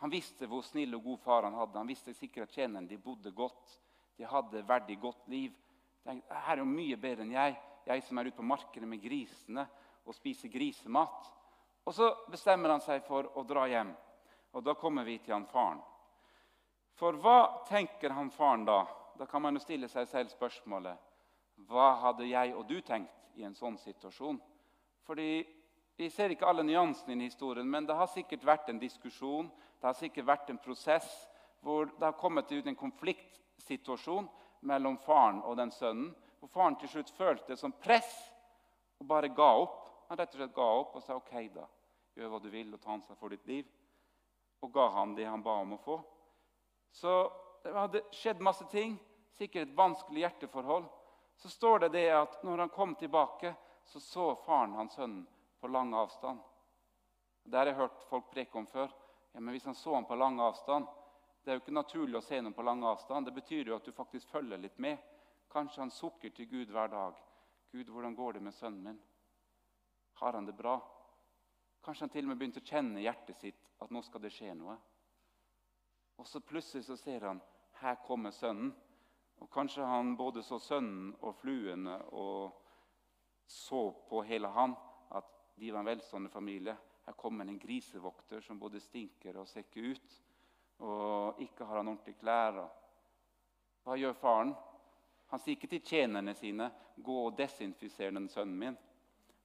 Han 0.01 0.11
visste 0.11 0.47
hvor 0.47 0.61
snill 0.65 0.95
og 0.97 1.03
god 1.03 1.19
far 1.23 1.47
han 1.47 1.55
hadde. 1.57 1.77
Han 1.77 1.89
visste 1.89 2.13
sikkert 2.13 2.49
at 2.49 2.57
tjenerne 2.57 2.87
de 2.87 2.97
bodde 2.97 3.31
godt. 3.31 3.79
De 4.17 4.27
hadde 4.27 4.65
verdig 4.67 4.99
godt 5.01 5.27
liv. 5.27 5.53
Tenkte, 6.03 6.35
her 6.35 6.57
er 6.57 6.61
jo 6.61 6.67
mye 6.67 6.97
bedre 6.99 7.23
enn 7.23 7.33
jeg, 7.33 7.55
jeg 7.87 8.03
som 8.03 8.19
er 8.19 8.29
ute 8.29 8.37
på 8.37 8.45
markedet 8.45 8.89
med 8.89 9.01
grisene 9.01 9.65
og 10.03 10.15
spiser 10.15 10.51
grisemat. 10.51 11.31
Og 11.85 11.95
så 11.95 12.09
bestemmer 12.31 12.75
han 12.75 12.83
seg 12.83 13.03
for 13.07 13.31
å 13.39 13.45
dra 13.47 13.65
hjem. 13.71 13.93
Og 14.53 14.63
da 14.63 14.75
kommer 14.77 15.07
vi 15.07 15.17
til 15.23 15.33
han 15.35 15.47
faren. 15.49 15.81
For 16.99 17.17
hva 17.17 17.65
tenker 17.67 18.13
han 18.13 18.29
faren 18.31 18.67
da? 18.67 18.83
Da 19.17 19.25
kan 19.25 19.41
man 19.41 19.57
jo 19.57 19.63
stille 19.63 19.89
seg 19.89 20.07
selv 20.09 20.31
spørsmålet 20.33 21.09
hva 21.69 21.93
hadde 22.01 22.25
jeg 22.25 22.53
og 22.57 22.65
du 22.67 22.79
tenkt 22.81 23.37
i 23.37 23.43
en 23.45 23.55
sånn 23.55 23.77
situasjon? 23.77 24.39
Fordi 25.03 25.59
Vi 25.95 26.07
ser 26.09 26.31
ikke 26.33 26.47
alle 26.49 26.63
nyansene 26.65 27.13
i 27.13 27.27
historien, 27.27 27.67
men 27.69 27.85
det 27.85 27.93
har 27.93 28.07
sikkert 28.09 28.41
vært 28.43 28.69
en 28.69 28.79
diskusjon 28.81 29.51
det 29.83 29.89
har 29.89 29.97
sikkert 29.99 30.27
vært 30.29 30.47
en 30.47 30.61
prosess 30.63 31.07
hvor 31.59 31.89
det 31.89 32.05
har 32.05 32.15
kommet 32.15 32.51
ut 32.53 32.67
en 32.71 32.77
konfliktsituasjon 32.79 34.29
mellom 34.63 34.95
faren 35.03 35.41
og 35.43 35.57
den 35.59 35.73
sønnen. 35.75 36.13
Hvor 36.39 36.51
faren 36.53 36.77
til 36.79 36.87
slutt 36.87 37.11
følte 37.11 37.49
det 37.51 37.57
som 37.59 37.73
press 37.83 38.13
og 39.03 39.09
bare 39.09 39.27
ga 39.35 39.49
opp. 39.65 39.81
Han 40.07 40.21
rett 40.21 40.31
og 40.31 40.39
slett 40.39 40.55
ga 40.55 40.67
opp 40.77 40.95
og 40.95 41.03
sa 41.03 41.17
ok, 41.19 41.33
da, 41.51 41.67
gjør 42.15 42.31
hva 42.31 42.39
du 42.39 42.47
vil 42.53 42.71
og 42.71 42.79
ta 42.79 42.93
ansvar 42.95 43.19
for 43.19 43.35
ditt 43.35 43.43
liv. 43.51 43.67
Og 44.63 44.71
ga 44.71 44.87
han 44.95 45.17
det 45.17 45.27
han 45.27 45.43
ba 45.43 45.57
om 45.65 45.75
å 45.75 45.81
få. 45.83 45.99
Så 46.95 47.17
det 47.65 47.75
hadde 47.75 48.05
skjedd 48.15 48.39
masse 48.39 48.69
ting. 48.71 48.95
Sikkert 49.35 49.67
et 49.67 49.75
vanskelig 49.75 50.23
hjerteforhold. 50.23 50.87
Så 51.43 51.51
står 51.51 51.89
det 51.89 51.95
det 51.97 52.07
at 52.21 52.39
når 52.47 52.63
han 52.63 52.71
kom 52.71 52.95
tilbake, 52.95 53.51
så 53.83 53.99
så 53.99 54.35
faren 54.35 54.73
hans 54.73 54.93
sønnen 54.93 55.27
på 55.59 55.67
lang 55.67 55.93
avstand. 55.93 56.39
Det 57.43 57.57
har 57.57 57.65
jeg 57.65 57.75
hørt 57.75 58.03
folk 58.09 58.29
preke 58.31 58.57
om 58.57 58.67
før. 58.67 58.91
Ja, 59.33 59.39
men 59.39 59.53
Hvis 59.53 59.65
han 59.65 59.75
så 59.75 59.93
ham 59.95 60.05
på 60.05 60.15
lang 60.15 60.39
avstand 60.39 60.87
Det 61.43 61.51
er 61.51 61.57
jo 61.57 61.61
ikke 61.61 61.75
naturlig 61.75 62.17
å 62.17 62.23
se 62.23 62.37
noen 62.41 62.53
på 62.55 62.63
lang 62.63 62.83
avstand. 62.87 63.25
Det 63.25 63.33
betyr 63.35 63.67
jo 63.67 63.75
at 63.75 63.85
du 63.85 63.91
faktisk 63.91 64.29
følger 64.29 64.57
litt 64.57 64.77
med. 64.79 64.97
Kanskje 65.51 65.81
han 65.81 65.91
sukker 65.91 66.29
til 66.29 66.47
Gud 66.47 66.71
hver 66.71 66.87
dag. 66.87 67.17
'Gud, 67.71 67.89
hvordan 67.89 68.15
går 68.15 68.33
det 68.33 68.41
med 68.41 68.53
sønnen 68.53 68.83
min?' 68.83 69.01
Har 70.13 70.33
han 70.33 70.45
det 70.45 70.55
bra? 70.55 70.79
Kanskje 71.83 72.03
han 72.03 72.09
til 72.09 72.25
og 72.25 72.27
med 72.27 72.37
begynte 72.37 72.61
å 72.61 72.69
kjenne 72.69 73.01
hjertet 73.03 73.39
sitt 73.41 73.69
at 73.81 73.91
nå 73.91 74.01
skal 74.01 74.21
det 74.21 74.31
skje 74.31 74.53
noe. 74.55 74.77
Og 76.17 76.27
så 76.27 76.39
plutselig 76.39 76.85
så 76.85 76.95
ser 76.97 77.25
han 77.27 77.41
her 77.81 77.95
kommer 78.05 78.31
sønnen. 78.31 78.71
Og 79.41 79.49
Kanskje 79.51 79.83
han 79.83 80.15
både 80.15 80.43
så 80.43 80.59
sønnen 80.59 81.15
og 81.19 81.35
fluene 81.35 81.97
og 82.11 82.62
så 83.45 83.91
på 84.09 84.23
hele 84.23 84.47
han 84.47 84.75
at 85.09 85.29
de 85.55 85.71
var 85.71 85.79
en 85.79 85.91
velstående 85.91 86.29
familie. 86.29 86.75
Her 87.05 87.13
kommer 87.13 87.45
en 87.45 87.59
grisevokter 87.59 88.41
som 88.41 88.59
både 88.59 88.79
stinker 88.79 89.37
og 89.37 89.47
ser 89.47 89.65
ikke 89.65 89.93
ut. 89.93 90.19
Og 90.83 91.41
ikke 91.43 91.65
har 91.67 91.79
han 91.81 91.91
ordentlige 91.91 92.19
klær. 92.19 92.63
Hva 93.83 93.97
gjør 93.99 94.15
faren? 94.17 94.53
Han 95.33 95.41
sier 95.41 95.57
ikke 95.57 95.69
til 95.71 95.81
tjenerne 95.81 96.33
sine 96.37 96.71
'gå 96.95 97.15
og 97.27 97.37
desinfiser 97.37 98.11
den 98.11 98.29
sønnen 98.29 98.59
min', 98.59 98.77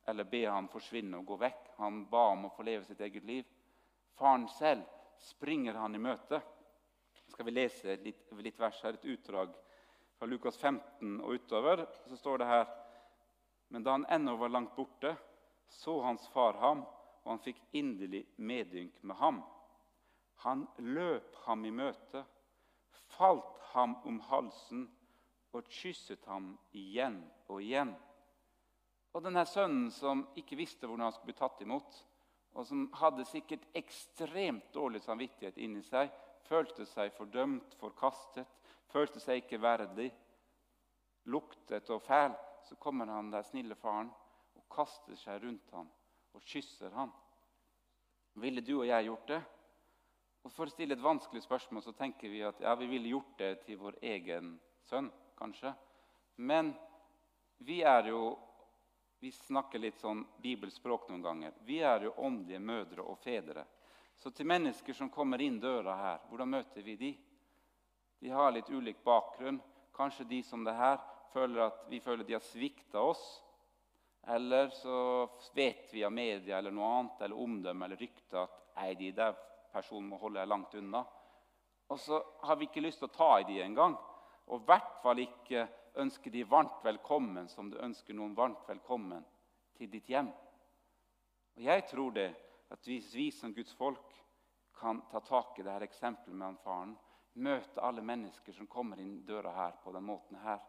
eller 0.07 0.25
be 0.25 0.45
han 0.45 0.69
forsvinne 0.69 1.17
og 1.19 1.27
gå 1.27 1.37
vekk. 1.37 1.71
Han 1.79 2.05
ba 2.11 2.29
om 2.33 2.45
å 2.45 2.53
få 2.57 2.63
leve 2.63 2.85
sitt 2.85 3.01
eget 3.01 3.25
liv. 3.25 3.45
Faren 4.19 4.49
selv 4.49 4.83
springer 5.19 5.75
han 5.75 5.95
i 5.95 5.99
møte. 5.99 6.43
skal 7.29 7.45
vi 7.45 7.51
lese 7.51 7.97
litt, 8.03 8.33
litt 8.33 8.59
vers 8.59 8.83
her, 8.83 8.95
et 8.95 9.05
utdrag 9.05 9.55
fra 10.19 10.27
Lukas 10.27 10.57
15 10.57 11.21
og 11.21 11.35
utover. 11.35 11.87
Så 12.07 12.17
står 12.17 12.39
det 12.39 12.47
her 12.47 12.65
Men 13.69 13.85
da 13.85 13.91
han 13.97 14.07
ennå 14.09 14.37
var 14.37 14.49
langt 14.49 14.77
borte, 14.77 15.17
så 15.69 16.01
hans 16.03 16.29
far 16.33 16.57
ham, 16.63 16.85
og 17.25 17.31
han 17.35 17.43
fikk 17.45 17.61
inderlig 17.77 18.25
medynk 18.37 19.03
med 19.03 19.17
ham. 19.21 19.43
Han 20.45 20.67
løp 20.79 21.37
ham 21.45 21.65
i 21.69 21.73
møte, 21.75 22.25
falt 23.17 23.59
ham 23.73 23.97
om 24.09 24.21
halsen 24.31 24.87
og 25.53 25.69
kysset 25.73 26.25
ham 26.29 26.53
igjen 26.77 27.21
og 27.49 27.61
igjen. 27.63 27.93
Og 29.17 29.25
denne 29.25 29.45
sønnen 29.49 29.91
som 29.93 30.27
ikke 30.39 30.59
visste 30.61 30.87
hvordan 30.87 31.09
han 31.09 31.15
skulle 31.17 31.33
bli 31.33 31.41
tatt 31.41 31.63
imot, 31.65 32.01
og 32.57 32.67
som 32.67 32.87
hadde 33.01 33.27
sikkert 33.29 33.67
ekstremt 33.77 34.73
dårlig 34.75 35.03
samvittighet 35.05 35.59
inni 35.61 35.83
seg, 35.85 36.11
følte 36.49 36.87
seg 36.89 37.13
fordømt, 37.17 37.77
forkastet, 37.81 38.49
følte 38.93 39.21
seg 39.21 39.43
ikke 39.43 39.61
verdig, 39.61 40.09
luktet 41.29 41.91
og 41.93 42.03
fæl, 42.07 42.33
så 42.69 42.77
kommer 42.77 43.07
han 43.07 43.31
der 43.33 43.47
snille 43.47 43.75
faren 43.75 44.11
og 44.59 44.65
kaster 44.73 45.17
seg 45.17 45.43
rundt 45.43 45.71
ham 45.73 45.89
og 46.37 46.45
kysser 46.45 46.93
ham. 46.93 47.13
Ville 48.39 48.61
du 48.61 48.75
og 48.79 48.87
jeg 48.87 49.09
gjort 49.09 49.31
det? 49.31 49.41
Og 50.45 50.53
For 50.53 50.69
å 50.69 50.73
stille 50.73 50.95
et 50.95 51.05
vanskelig 51.05 51.43
spørsmål 51.45 51.83
så 51.85 51.95
tenker 51.97 52.31
vi 52.31 52.43
at 52.47 52.61
ja, 52.63 52.75
vi 52.79 52.87
ville 52.91 53.11
gjort 53.11 53.35
det 53.41 53.53
til 53.67 53.81
vår 53.81 53.99
egen 54.15 54.55
sønn, 54.89 55.11
kanskje. 55.39 55.73
Men 56.37 56.75
vi 57.59 57.83
er 57.83 58.13
jo 58.13 58.37
Vi 59.19 59.33
snakker 59.35 59.81
litt 59.83 59.97
sånn 59.99 60.21
bibelspråk 60.39 61.09
noen 61.09 61.23
ganger. 61.25 61.55
Vi 61.67 61.81
er 61.83 62.05
jo 62.07 62.13
åndelige 62.23 62.61
mødre 62.63 63.03
og 63.03 63.17
fedre. 63.19 63.65
Så 64.15 64.31
til 64.31 64.47
mennesker 64.47 64.95
som 64.95 65.11
kommer 65.11 65.43
inn 65.43 65.57
døra 65.59 65.97
her, 65.99 66.21
hvordan 66.31 66.53
møter 66.53 66.87
vi 66.87 66.95
de? 67.01 67.11
De 68.23 68.31
har 68.31 68.53
litt 68.55 68.71
ulik 68.71 69.03
bakgrunn. 69.03 69.59
Kanskje 69.91 70.29
de 70.31 70.39
som 70.47 70.63
det 70.63 70.77
her 70.79 71.01
føler 71.33 71.67
at 71.67 71.85
vi 71.91 72.01
føler 72.01 72.27
de 72.27 72.37
har 72.37 72.45
svikta 72.45 73.03
oss. 73.03 73.25
Eller 74.29 74.69
så 74.77 75.29
vet 75.55 75.89
vi 75.95 76.05
av 76.05 76.13
media 76.13 76.59
eller 76.59 76.75
noe 76.75 76.89
annet, 76.99 77.21
eller 77.25 77.45
omdømme 77.45 77.87
eller 77.87 78.01
rykte 78.01 78.43
at 78.43 78.59
nei, 78.77 78.93
de 78.99 79.13
der 79.17 79.37
personen 79.73 80.11
må 80.11 80.19
holde 80.21 80.45
langt 80.47 80.75
unna. 80.77 81.05
Og 81.89 82.01
så 82.01 82.19
har 82.45 82.59
vi 82.61 82.69
ikke 82.69 82.85
lyst 82.85 83.01
til 83.01 83.09
å 83.09 83.17
ta 83.17 83.31
i 83.41 83.47
de 83.49 83.63
engang. 83.65 83.97
Og 84.49 84.61
i 84.61 84.69
hvert 84.69 84.99
fall 85.03 85.23
ikke 85.23 85.65
ønske 85.99 86.31
de 86.31 86.45
varmt 86.49 86.85
velkommen 86.85 87.49
som 87.49 87.71
du 87.71 87.79
ønsker 87.81 88.17
noen 88.17 88.37
varmt 88.37 88.69
velkommen 88.69 89.25
til 89.79 89.91
ditt 89.91 90.09
hjem. 90.13 90.29
Og 91.57 91.65
Jeg 91.65 91.87
tror 91.91 92.13
det 92.15 92.31
at 92.69 92.85
hvis 92.87 93.13
vi 93.15 93.31
som 93.33 93.55
Guds 93.57 93.73
folk 93.75 94.15
kan 94.79 95.01
ta 95.11 95.21
tak 95.25 95.59
i 95.59 95.65
dette 95.67 95.89
eksempelet 95.89 96.37
med 96.37 96.47
han 96.47 96.59
faren, 96.63 96.97
møte 97.39 97.83
alle 97.83 98.03
mennesker 98.03 98.55
som 98.55 98.69
kommer 98.71 99.01
inn 99.01 99.23
døra 99.27 99.55
her 99.57 99.79
på 99.83 99.93
den 99.95 100.05
måten 100.07 100.39
her, 100.43 100.61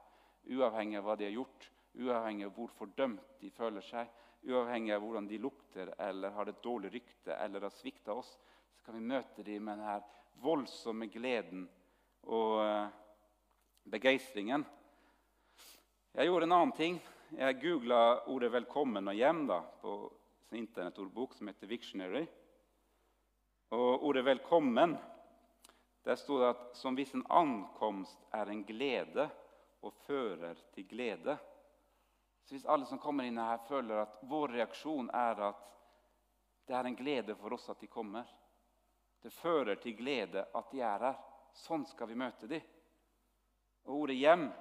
uavhengig 0.50 0.98
av 1.00 1.06
hva 1.06 1.16
de 1.16 1.28
har 1.28 1.36
gjort, 1.36 1.68
uavhengig 2.00 2.48
av 2.48 2.56
hvor 2.56 2.72
fordømt 2.78 3.40
de 3.42 3.52
føler 3.54 3.86
seg, 3.86 4.08
uavhengig 4.48 4.94
av 4.96 5.04
hvordan 5.04 5.28
de 5.28 5.40
lukter 5.42 5.92
eller 6.00 6.34
har 6.36 6.50
et 6.50 6.64
dårlig 6.64 6.94
rykte 6.94 7.36
eller 7.36 7.68
har 7.68 7.76
svikta 7.76 8.16
oss, 8.16 8.32
så 8.76 8.86
kan 8.86 8.98
vi 8.98 9.10
møte 9.12 9.44
dem 9.44 9.68
med 9.68 9.82
denne 9.82 10.00
voldsomme 10.40 11.10
gleden 11.12 11.66
og 12.32 12.60
uh, 12.64 12.88
begeistringen. 13.90 14.64
Jeg 16.16 16.30
gjorde 16.30 16.48
en 16.48 16.56
annen 16.56 16.76
ting. 16.78 17.00
Jeg 17.30 17.60
googla 17.62 18.24
ordet 18.26 18.52
'velkommen' 18.52 19.08
og 19.08 19.14
'hjem' 19.14 19.48
da, 19.48 19.60
på 19.82 20.12
en 20.52 20.58
internettordbok 20.58 21.34
som 21.34 21.48
heter 21.48 21.68
Victionary. 21.68 22.26
Og 23.70 24.04
ordet 24.04 24.26
'velkommen' 24.26 24.98
der 26.06 26.16
sto 26.16 26.40
det 26.40 26.50
at 26.50 26.78
som 26.78 26.96
hvis 26.96 27.14
en 27.14 27.26
ankomst 27.30 28.18
er 28.34 28.50
en 28.50 28.64
glede 28.64 29.30
og 29.82 29.94
fører 30.06 30.58
til 30.74 30.88
glede. 30.88 31.38
Så 32.44 32.56
Hvis 32.56 32.66
alle 32.66 32.86
som 32.86 33.00
kommer 33.00 33.28
inn 33.28 33.38
her, 33.38 33.58
føler 33.68 34.02
at 34.02 34.18
vår 34.22 34.56
reaksjon 34.58 35.10
er 35.14 35.42
at 35.50 35.66
det 36.68 36.76
er 36.78 36.86
en 36.86 36.96
glede 36.96 37.36
for 37.36 37.54
oss 37.54 37.70
at 37.70 37.80
de 37.82 37.88
kommer 37.88 38.28
Det 39.22 39.32
fører 39.34 39.76
til 39.76 39.98
glede 39.98 40.46
at 40.56 40.72
de 40.72 40.82
er 40.82 41.04
her. 41.04 41.16
Sånn 41.54 41.86
skal 41.90 42.08
vi 42.08 42.16
møte 42.16 42.48
dem. 42.48 42.62
Og 43.86 43.96
ordet 44.02 44.16
'hjem' 44.16 44.52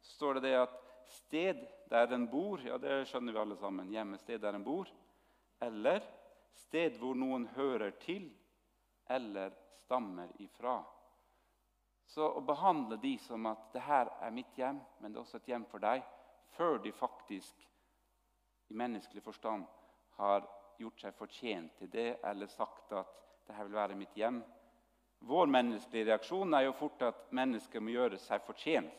står 0.00 0.34
det 0.34 0.42
det 0.42 0.54
at 0.56 0.76
sted 1.08 1.66
der 1.90 2.14
en 2.14 2.28
bor 2.30 2.60
Ja, 2.60 2.78
det 2.78 3.08
skjønner 3.08 3.32
vi 3.32 3.38
alle 3.38 3.56
sammen. 3.56 3.90
Hjemmested 3.90 4.40
der 4.40 4.54
en 4.54 4.64
bor. 4.64 4.88
Eller 5.60 6.02
sted 6.54 6.98
hvor 6.98 7.14
noen 7.14 7.46
hører 7.46 7.90
til 7.90 8.30
eller 9.08 9.54
stammer 9.84 10.28
ifra. 10.38 10.82
Så 12.08 12.24
å 12.24 12.40
behandle 12.40 12.96
de 13.02 13.14
som 13.20 13.46
at 13.50 13.66
det 13.74 13.82
her 13.84 14.08
er 14.24 14.32
mitt 14.32 14.56
hjem, 14.56 14.78
men 15.00 15.12
det 15.12 15.18
er 15.18 15.24
også 15.26 15.40
et 15.42 15.50
hjem 15.52 15.66
for 15.68 15.82
deg, 15.82 16.04
før 16.56 16.78
de 16.80 16.92
faktisk 16.96 17.66
i 18.68 18.76
menneskelig 18.76 19.22
forstand 19.24 19.66
har 20.16 20.46
gjort 20.80 21.02
seg 21.02 21.16
fortjent 21.18 21.74
til 21.78 21.90
det 21.92 22.08
eller 22.24 22.48
sagt 22.52 22.92
at 22.96 23.12
det 23.46 23.56
her 23.56 23.68
vil 23.68 23.76
være 23.76 23.98
mitt 23.98 24.16
hjem. 24.16 24.40
Vår 25.28 25.50
menneskelige 25.50 26.08
reaksjon 26.10 26.54
er 26.54 26.68
jo 26.68 26.76
fort 26.78 27.02
at 27.02 27.28
mennesker 27.34 27.82
må 27.82 27.92
gjøre 27.92 28.20
seg 28.22 28.44
fortjent. 28.46 28.92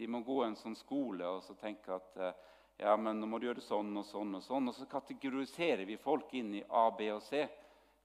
De 0.00 0.08
må 0.08 0.22
gå 0.24 0.40
en 0.44 0.56
sånn 0.56 0.78
skole 0.78 1.26
og 1.28 1.42
så 1.44 1.54
tenke 1.60 1.92
at 1.92 2.16
eh, 2.16 2.36
ja, 2.80 2.94
men 2.96 3.18
nå 3.20 3.28
må 3.28 3.38
du 3.38 3.44
gjøre 3.50 3.60
sånn 3.60 3.90
og 4.00 4.06
sånn. 4.08 4.38
Og 4.38 4.42
sånn. 4.42 4.70
Og 4.70 4.76
så 4.76 4.86
kategoriserer 4.88 5.84
vi 5.84 5.98
folk 6.00 6.32
inn 6.38 6.54
i 6.56 6.62
A, 6.64 6.86
B 6.96 7.10
og 7.12 7.20
C. 7.26 7.42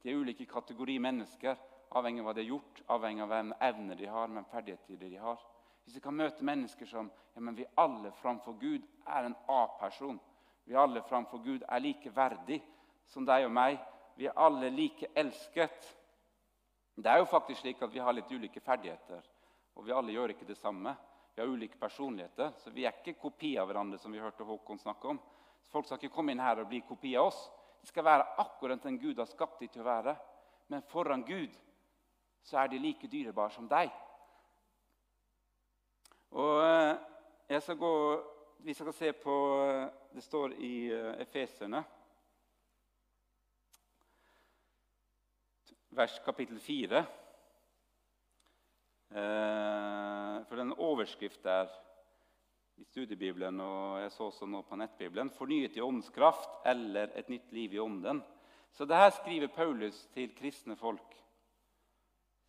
De 0.04 0.12
er 0.12 0.20
ulike 0.20 0.48
kategorier 0.50 1.00
mennesker 1.00 1.56
avhengig 1.90 2.22
av 2.22 2.30
hva 2.30 2.34
de 2.34 2.44
har 2.44 2.54
gjort, 2.54 2.82
avhengig 2.88 3.24
av 3.24 3.30
hvem 3.34 3.54
evner 3.68 4.00
de 4.00 4.08
har, 4.10 4.28
men 4.28 4.48
ferdigheter 4.52 4.98
de 5.02 5.16
har. 5.18 5.42
Hvis 5.86 5.96
vi 5.96 6.02
kan 6.02 6.18
møte 6.18 6.46
mennesker 6.46 6.90
som 6.90 7.12
ja, 7.36 7.42
men 7.42 7.56
vi 7.56 7.66
alle 7.78 8.12
framfor 8.22 8.56
Gud 8.60 8.86
er 9.06 9.28
en 9.28 9.36
A-person 9.48 10.20
Vi 10.66 10.76
alle 10.76 11.02
framfor 11.06 11.44
Gud 11.44 11.62
er 11.70 11.80
like 11.80 12.10
verdig 12.10 12.58
som 13.06 13.26
deg 13.26 13.46
og 13.46 13.52
meg. 13.54 13.78
Vi 14.18 14.26
er 14.26 14.40
alle 14.40 14.72
like 14.74 15.12
elsket. 15.14 15.92
Det 16.96 17.12
er 17.12 17.20
jo 17.22 17.28
faktisk 17.30 17.62
slik 17.62 17.84
at 17.86 17.94
vi 17.94 18.02
har 18.02 18.16
litt 18.16 18.32
ulike 18.32 18.64
ferdigheter, 18.64 19.22
og 19.76 19.86
vi 19.86 19.94
alle 19.94 20.16
gjør 20.16 20.34
ikke 20.34 20.48
det 20.48 20.58
samme. 20.58 20.96
Vi 21.36 21.44
har 21.44 21.52
ulike 21.52 21.78
personligheter, 21.78 22.54
så 22.58 22.72
vi 22.74 22.88
er 22.88 22.96
ikke 22.96 23.20
kopi 23.20 23.58
av 23.60 23.68
hverandre. 23.68 24.00
som 24.00 24.12
vi 24.12 24.20
hørte 24.20 24.44
Håkon 24.44 24.80
snakke 24.80 25.08
om. 25.08 25.20
Så 25.62 25.72
folk 25.72 25.86
skal 25.86 26.00
ikke 26.00 26.16
komme 26.16 26.32
inn 26.32 26.40
her 26.40 26.64
og 26.64 26.68
bli 26.68 26.82
kopi 26.82 27.16
av 27.16 27.28
oss. 27.28 27.52
De 27.82 27.88
skal 27.88 28.04
være 28.04 28.26
akkurat 28.38 28.84
den 28.84 28.98
Gud 28.98 29.20
har 29.20 29.26
skapt 29.26 29.60
dem 29.60 29.70
til 29.70 29.82
å 29.82 29.86
være. 29.86 30.16
Men 30.68 30.82
foran 30.82 31.24
Gud 31.24 31.52
så 32.46 32.60
er 32.62 32.68
de 32.70 32.80
like 32.80 33.10
dyrebare 33.10 33.52
som 33.52 33.68
deg. 33.70 33.90
Og 36.38 36.62
eh, 36.62 36.96
jeg 37.50 37.62
skal 37.62 37.78
gå, 37.78 37.94
Vi 38.66 38.74
skal 38.74 38.94
se 38.94 39.12
på 39.14 39.36
eh, 39.62 39.88
Det 40.16 40.24
står 40.24 40.54
i 40.58 40.74
eh, 40.94 41.22
Efeserne, 41.22 41.84
vers 45.96 46.20
kapittel 46.26 46.60
4. 46.60 47.06
For 49.16 50.60
den 50.60 50.74
overskrift 50.74 51.44
der 51.44 51.70
i 52.76 52.84
studiebibelen 52.84 53.60
og 53.64 54.02
jeg 54.02 54.12
så 54.12 54.26
også 54.28 54.48
nå 54.50 54.62
på 54.68 54.76
nettbibelen 54.76 55.30
'Fornyet 55.30 55.78
i 55.78 55.82
åndens 55.82 56.10
kraft' 56.10 56.66
eller 56.66 57.08
'Et 57.16 57.30
nytt 57.30 57.52
liv 57.52 57.74
i 57.74 57.80
ånden'. 57.80 58.22
Så 58.72 58.86
det 58.86 58.98
her 58.98 59.10
skriver 59.10 59.48
Paulus 59.48 60.06
til 60.14 60.36
kristne 60.36 60.76
folk. 60.76 61.25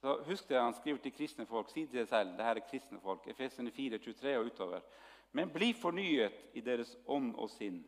Så 0.06 0.22
Husk 0.22 0.48
det 0.48 0.58
han 0.60 0.74
skriver 0.74 1.00
til 1.02 1.10
kristne 1.10 1.44
folk. 1.50 1.70
Si 1.72 1.82
deg 1.90 2.06
selv 2.06 2.36
det 2.38 2.44
her 2.46 2.60
er 2.60 2.66
kristne 2.68 3.00
folk. 3.02 3.24
Efesene 3.26 3.72
4, 3.74 3.98
23 3.98 4.34
og 4.38 4.50
utover. 4.52 4.82
Men 5.34 5.50
bli 5.50 5.72
fornyet 5.74 6.36
i 6.54 6.60
deres 6.62 6.92
ånd 7.10 7.32
og 7.34 7.48
sinn, 7.50 7.80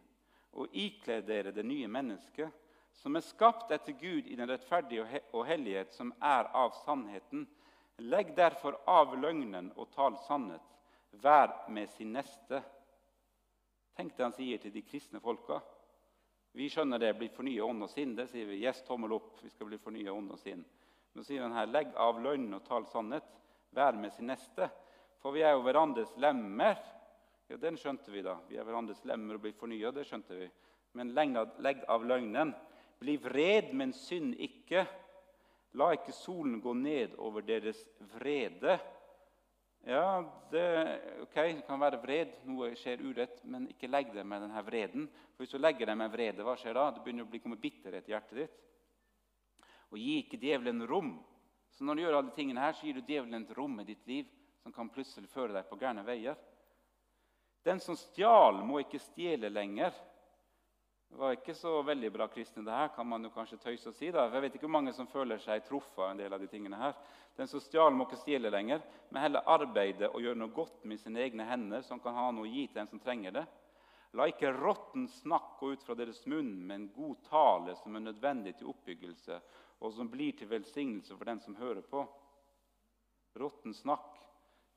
og 0.51 0.75
ikle 0.75 1.21
dere 1.23 1.53
det 1.55 1.63
nye 1.63 1.87
mennesket, 1.87 2.51
som 2.99 3.15
er 3.15 3.23
skapt 3.23 3.71
etter 3.71 3.95
Gud 4.01 4.27
i 4.27 4.35
den 4.35 4.51
rettferdige 4.51 5.21
og 5.31 5.45
hellighet 5.47 5.95
som 5.95 6.11
er 6.19 6.51
av 6.59 6.75
sannheten. 6.81 7.45
Legg 8.03 8.35
derfor 8.35 8.81
av 8.91 9.15
løgnen 9.15 9.71
og 9.77 9.93
tal 9.95 10.19
sannhet. 10.27 10.75
Vær 11.23 11.55
med 11.71 11.87
sin 11.95 12.17
neste. 12.19 12.65
Tenk 13.95 14.17
det 14.17 14.27
han 14.27 14.35
sier 14.35 14.59
til 14.59 14.75
de 14.75 14.83
kristne 14.83 15.23
folka. 15.23 15.61
Vi 16.51 16.67
skjønner 16.67 16.99
det. 16.99 17.15
Bli 17.15 17.31
fornya 17.31 17.63
ånd 17.63 17.87
og 17.87 17.95
sinn. 17.95 18.19
Det 18.19 18.27
sier 18.35 18.51
vi. 18.51 18.59
Yes, 18.67 18.83
tommel 18.91 19.15
opp. 19.21 19.37
Vi 19.47 19.55
skal 19.55 19.71
bli 19.71 19.79
fornya 19.79 20.11
ånd 20.11 20.35
og 20.35 20.43
sinn. 20.43 20.67
Nå 21.17 21.25
sier 21.25 21.43
han 21.43 21.57
her, 21.57 21.71
legg 21.71 21.95
av 21.99 22.21
løgn 22.23 22.53
og 22.57 22.65
tal 22.67 22.87
sannhet. 22.91 23.27
Vær 23.75 23.97
med 23.99 24.13
sin 24.15 24.29
neste. 24.31 24.69
For 25.23 25.35
vi 25.35 25.43
er 25.45 25.57
jo 25.57 25.65
hverandres 25.67 26.15
lemmer. 26.21 26.79
Ja, 27.49 27.57
Den 27.57 27.79
skjønte 27.81 28.13
vi, 28.13 28.23
da. 28.23 28.37
Vi 28.49 28.59
er 28.59 28.67
hverandres 28.67 29.05
lemmer 29.09 29.39
og 29.39 29.45
blir 29.45 29.57
fornya. 29.57 29.93
Det 29.95 30.07
skjønte 30.09 30.37
vi. 30.39 30.49
Men 30.99 31.15
legg 31.15 31.85
av 31.89 32.07
løgnen. 32.07 32.55
Bli 32.99 33.17
vred, 33.23 33.73
men 33.77 33.93
synd 33.95 34.37
ikke. 34.43 34.85
La 35.79 35.93
ikke 35.95 36.15
solen 36.17 36.61
gå 36.65 36.73
ned 36.75 37.19
over 37.23 37.45
deres 37.47 37.81
vrede. 38.15 38.79
Ja, 39.89 40.21
det, 40.51 40.65
ok, 41.23 41.37
det 41.39 41.67
kan 41.69 41.81
være 41.81 42.01
vred, 42.03 42.33
noe 42.49 42.73
skjer 42.77 43.05
urett, 43.05 43.39
men 43.47 43.69
ikke 43.71 43.89
legg 43.89 44.11
det 44.13 44.25
med 44.27 44.43
denne 44.45 44.63
vreden. 44.67 45.07
For 45.37 45.45
Hvis 45.45 45.55
du 45.55 45.61
legger 45.63 45.89
det 45.89 45.95
med 45.97 46.11
vrede, 46.13 46.45
hva 46.45 46.57
skjer 46.59 46.77
da? 46.77 46.89
Det 46.93 47.05
begynner 47.05 47.29
å 47.29 47.31
bli 47.31 47.41
komme 47.45 47.61
bitterhet 47.61 48.09
i 48.11 48.15
hjertet 48.17 48.43
ditt 48.43 48.65
og 49.91 49.99
gi 49.99 50.19
ikke 50.23 50.41
djevelen 50.41 50.85
rom. 50.89 51.15
Så 51.73 51.85
når 51.85 51.95
du 51.95 52.03
gjør 52.03 52.19
alle 52.19 52.35
tingene 52.37 52.63
her, 52.63 52.75
så 52.77 52.87
gir 52.87 52.99
du 52.99 53.07
djevelen 53.07 53.45
et 53.45 53.57
rom 53.57 53.81
i 53.81 53.87
ditt 53.89 54.05
liv 54.09 54.29
som 54.63 54.75
kan 54.75 54.91
plutselig 54.93 55.31
føre 55.33 55.55
deg 55.55 55.69
på 55.69 55.79
gærne 55.81 56.05
veier. 56.07 56.37
Den 57.65 57.81
som 57.81 57.97
stjal, 57.99 58.63
må 58.65 58.81
ikke 58.83 59.01
stjele 59.03 59.51
lenger. 59.53 59.95
Det 61.09 61.17
var 61.17 61.33
ikke 61.33 61.55
så 61.57 61.79
veldig 61.83 62.11
bra 62.13 62.27
kristne, 62.29 62.65
det 62.67 62.75
her, 62.75 62.91
kan 62.93 63.07
man 63.09 63.25
jo 63.25 63.31
kanskje 63.33 63.59
tøyse 63.63 63.89
og 63.89 63.97
si. 63.97 64.11
da. 64.13 64.27
Jeg 64.29 64.45
vet 64.45 64.59
ikke 64.59 64.67
hvor 64.67 64.75
mange 64.77 64.93
som 64.97 65.09
føler 65.09 65.41
seg 65.41 65.65
truffet 65.65 66.03
av 66.05 66.11
en 66.13 66.21
del 66.21 66.35
av 66.37 66.43
de 66.43 66.51
tingene 66.53 66.81
her. 66.81 66.99
Den 67.39 67.49
som 67.49 67.63
stjal, 67.65 67.95
må 67.97 68.05
ikke 68.05 68.21
stjele 68.21 68.53
lenger, 68.53 68.83
men 69.09 69.23
heller 69.25 69.49
arbeide 69.49 70.11
og 70.11 70.21
gjøre 70.21 70.41
noe 70.43 70.53
godt 70.55 70.85
med 70.85 71.01
sine 71.01 71.23
egne 71.25 71.47
hender, 71.49 71.85
som 71.87 72.01
kan 72.03 72.17
ha 72.17 72.29
noe 72.35 72.45
å 72.45 72.51
gi 72.51 72.67
til 72.67 72.83
den 72.83 72.93
som 72.93 73.01
trenger 73.01 73.39
det. 73.39 73.47
La 74.17 74.29
ikke 74.29 74.53
råtten 74.57 75.09
snakk 75.19 75.57
gå 75.61 75.73
ut 75.75 75.83
fra 75.85 75.97
deres 75.97 76.21
munn, 76.27 76.55
men 76.67 76.89
god 76.95 77.25
tale 77.29 77.77
som 77.81 77.97
er 77.97 78.07
nødvendig 78.07 78.57
til 78.59 78.71
oppbyggelse 78.73 79.41
og 79.79 79.95
som 79.95 80.11
blir 80.11 80.35
til 80.37 80.51
velsignelse 80.51 81.17
for 81.17 81.29
den 81.29 81.41
som 81.41 81.57
hører 81.57 81.85
på. 81.87 82.03
Råtten 83.39 83.75
snakk. 83.75 84.17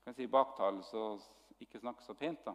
Kan 0.04 0.14
si 0.14 0.26
baktale, 0.26 0.82
så 0.82 1.18
ikke 1.62 1.80
snakk 1.82 2.02
så 2.02 2.14
pent, 2.18 2.44
da. 2.46 2.54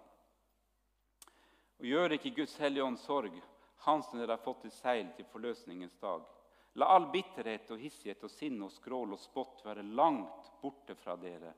Og 1.80 1.86
gjør 1.88 2.16
ikke 2.16 2.36
Guds 2.42 2.58
hellige 2.60 2.84
ånd 2.84 3.00
sorg, 3.00 3.36
han 3.86 4.02
som 4.04 4.20
dere 4.20 4.36
har 4.36 4.44
fått 4.44 4.66
i 4.68 4.74
seil 4.74 5.12
til 5.16 5.28
forløsningens 5.32 5.96
dag. 6.02 6.26
La 6.78 6.90
all 6.94 7.08
bitterhet 7.14 7.70
og 7.74 7.80
hissighet 7.82 8.24
og 8.26 8.32
sinne 8.32 8.68
og 8.68 8.74
skrål 8.74 9.16
og 9.16 9.22
spott 9.22 9.64
være 9.66 9.86
langt 9.98 10.52
borte 10.62 10.96
fra 11.00 11.16
dere, 11.20 11.54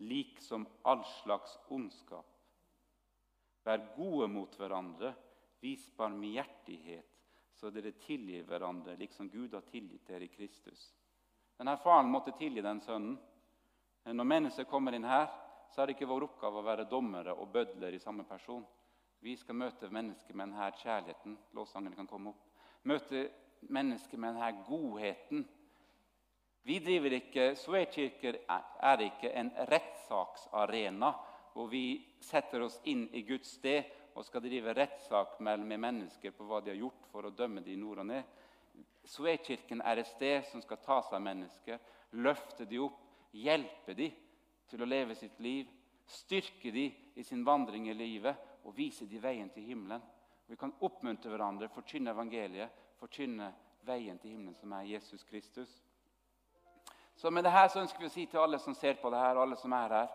liksom 0.00 0.64
all 0.88 1.04
slags 1.20 1.58
ondskap. 1.74 2.26
Vær 3.64 3.84
gode 3.96 4.28
mot 4.28 4.56
hverandre, 4.58 5.14
vis 5.60 5.86
barmhjertighet 5.96 7.13
så 7.54 7.70
dere 7.70 7.94
tilgir 8.02 8.44
hverandre, 8.48 8.96
liksom 8.98 9.30
Gud 9.30 9.54
har 9.54 9.64
tilgitt 9.70 10.06
dere 10.08 10.26
i 10.26 10.32
Kristus. 10.32 10.88
Denne 11.58 11.76
faren 11.78 12.10
måtte 12.10 12.34
tilgi 12.38 12.62
den 12.62 12.80
sønnen. 12.82 13.18
Når 14.04 14.26
mennesker 14.28 14.66
kommer 14.68 14.94
inn 14.94 15.06
her, 15.06 15.28
så 15.72 15.82
er 15.82 15.86
det 15.86 15.96
ikke 15.96 16.10
vår 16.10 16.26
oppgave 16.26 16.60
å 16.60 16.66
være 16.66 16.88
dommere 16.90 17.34
og 17.34 17.52
bødler 17.54 17.94
i 17.94 18.02
samme 18.02 18.26
person. 18.28 18.64
Vi 19.24 19.36
skal 19.40 19.56
møte 19.56 19.88
mennesker 19.88 20.36
med 20.36 20.50
denne 20.50 20.70
kjærligheten. 20.82 21.38
Låssangene 21.56 21.96
kan 21.96 22.10
komme 22.10 22.34
opp. 22.34 22.42
Møte 22.84 23.28
mennesker 23.72 24.20
med 24.20 24.34
denne 24.36 24.64
godheten. 24.66 25.46
Vi 26.64 26.78
driver 26.80 27.16
ikke, 27.16 27.54
Sveakirker 27.60 28.38
er 28.48 29.04
ikke 29.04 29.32
en 29.36 29.50
rettssaksarena 29.70 31.12
hvor 31.54 31.68
vi 31.70 31.86
setter 32.24 32.64
oss 32.66 32.80
inn 32.90 33.06
i 33.14 33.22
Guds 33.28 33.56
sted 33.58 33.84
og 34.14 34.24
skal 34.26 34.42
drive 34.44 34.74
rettssak 34.76 35.40
med 35.42 35.64
mennesker 35.66 36.34
på 36.34 36.46
hva 36.46 36.60
de 36.62 36.70
har 36.70 36.78
gjort 36.78 37.06
for 37.10 37.26
å 37.26 37.34
dømme 37.34 37.64
de 37.66 37.74
nord 37.76 38.04
og 38.04 38.08
ned. 38.12 38.22
Sveakirken 39.10 39.82
er 39.82 40.00
et 40.00 40.10
sted 40.10 40.46
som 40.50 40.62
skal 40.62 40.80
ta 40.82 41.00
seg 41.02 41.18
av 41.18 41.24
mennesker, 41.24 41.80
løfte 42.22 42.66
de 42.70 42.78
opp, 42.82 43.00
hjelpe 43.34 43.94
de 43.98 44.08
til 44.70 44.82
å 44.82 44.88
leve 44.88 45.16
sitt 45.18 45.40
liv, 45.42 45.66
styrke 46.06 46.70
de 46.70 46.86
i 47.18 47.24
sin 47.26 47.44
vandring 47.44 47.88
i 47.90 47.96
livet 47.96 48.62
og 48.64 48.76
vise 48.76 49.06
de 49.10 49.18
veien 49.20 49.50
til 49.52 49.66
himmelen. 49.66 50.02
Vi 50.46 50.56
kan 50.60 50.74
oppmuntre 50.84 51.32
hverandre, 51.32 51.70
forkynne 51.72 52.12
evangeliet, 52.14 52.70
forkynne 53.00 53.50
veien 53.84 54.18
til 54.20 54.34
himmelen, 54.34 54.56
som 54.58 54.72
er 54.76 54.88
Jesus 54.94 55.24
Kristus. 55.24 55.70
Så 57.16 57.30
med 57.30 57.44
dette 57.46 57.68
så 57.72 57.82
ønsker 57.82 58.02
vi 58.02 58.10
å 58.10 58.14
si 58.14 58.26
til 58.30 58.42
alle 58.42 58.58
som 58.62 58.76
ser 58.76 58.98
på 59.00 59.10
det 59.12 59.20
her, 59.20 59.40
alle 59.40 59.56
som 59.58 59.72
er 59.76 59.98
her, 59.98 60.12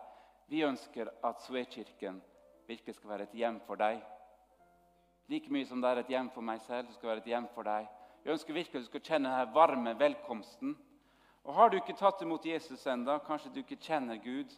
vi 0.50 0.64
ønsker 0.66 1.10
at 1.26 1.42
Sveakirken 1.44 2.18
virkelig 2.70 2.94
skal 2.96 3.10
være 3.10 3.26
et 3.28 3.38
hjem 3.42 3.58
for 3.66 3.80
deg. 3.80 3.98
Like 5.30 5.50
mye 5.52 5.66
som 5.66 5.82
det 5.82 5.90
er 5.90 6.02
et 6.02 6.12
hjem 6.14 6.30
for 6.34 6.46
meg 6.46 6.62
selv, 6.66 6.88
det 6.88 6.96
skal 6.96 7.12
være 7.12 7.22
et 7.24 7.32
hjem 7.32 7.48
for 7.54 7.66
deg. 7.66 7.88
Jeg 8.24 8.34
ønsker 8.34 8.56
virkelig 8.56 8.78
at 8.78 8.86
du 8.86 8.90
skal 8.90 9.04
kjenne 9.06 9.30
denne 9.30 9.54
varme 9.54 9.94
velkomsten. 9.98 10.76
Og 11.44 11.54
Har 11.54 11.70
du 11.70 11.78
ikke 11.78 11.96
tatt 11.96 12.22
imot 12.22 12.46
Jesus 12.46 12.86
enda, 12.86 13.18
kanskje 13.24 13.52
du 13.54 13.60
ikke 13.62 13.80
kjenner 13.80 14.20
Gud, 14.20 14.52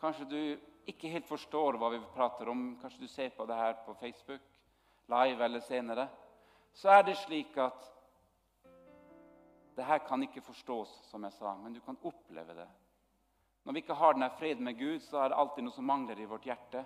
kanskje 0.00 0.26
du 0.28 0.40
ikke 0.86 1.10
helt 1.10 1.26
forstår 1.26 1.78
hva 1.80 1.90
vi 1.94 2.00
prater 2.14 2.50
om, 2.52 2.74
kanskje 2.80 3.06
du 3.06 3.10
ser 3.10 3.32
på 3.34 3.46
det 3.48 3.56
her 3.56 3.78
på 3.86 3.94
Facebook, 4.00 4.42
live 5.10 5.44
eller 5.44 5.62
senere, 5.64 6.08
så 6.76 6.92
er 6.98 7.06
det 7.06 7.16
slik 7.16 7.56
at 7.58 7.86
det 9.76 9.84
her 9.84 10.02
kan 10.04 10.22
ikke 10.22 10.44
forstås, 10.44 10.92
som 11.10 11.24
jeg 11.24 11.32
sa, 11.32 11.54
men 11.56 11.72
du 11.72 11.80
kan 11.84 11.98
oppleve 12.02 12.54
det. 12.56 12.68
Når 13.64 13.72
vi 13.72 13.82
ikke 13.82 13.96
har 13.98 14.14
denne 14.14 14.30
freden 14.38 14.64
med 14.64 14.78
Gud, 14.78 15.00
så 15.00 15.18
er 15.18 15.32
det 15.32 15.40
alltid 15.40 15.66
noe 15.66 15.74
som 15.74 15.88
mangler 15.88 16.20
i 16.20 16.28
vårt 16.28 16.46
hjerte. 16.46 16.84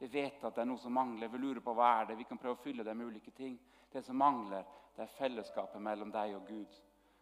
Vi 0.00 0.08
vet 0.08 0.44
at 0.44 0.54
det 0.56 0.62
er 0.62 0.68
noe 0.70 0.80
som 0.80 0.94
mangler. 0.96 1.28
Vi 1.28 1.38
lurer 1.38 1.60
på 1.60 1.74
hva 1.76 1.90
er 1.98 2.06
det 2.08 2.14
Vi 2.16 2.24
kan 2.24 2.38
prøve 2.40 2.56
å 2.56 2.62
fylle 2.62 2.84
det 2.86 2.94
med 2.96 3.10
ulike 3.12 3.34
ting. 3.36 3.58
Det 3.92 4.00
som 4.02 4.16
mangler, 4.16 4.64
det 4.96 5.04
er 5.04 5.18
fellesskapet 5.18 5.82
mellom 5.82 6.12
deg 6.14 6.38
og 6.38 6.46
Gud. 6.48 6.78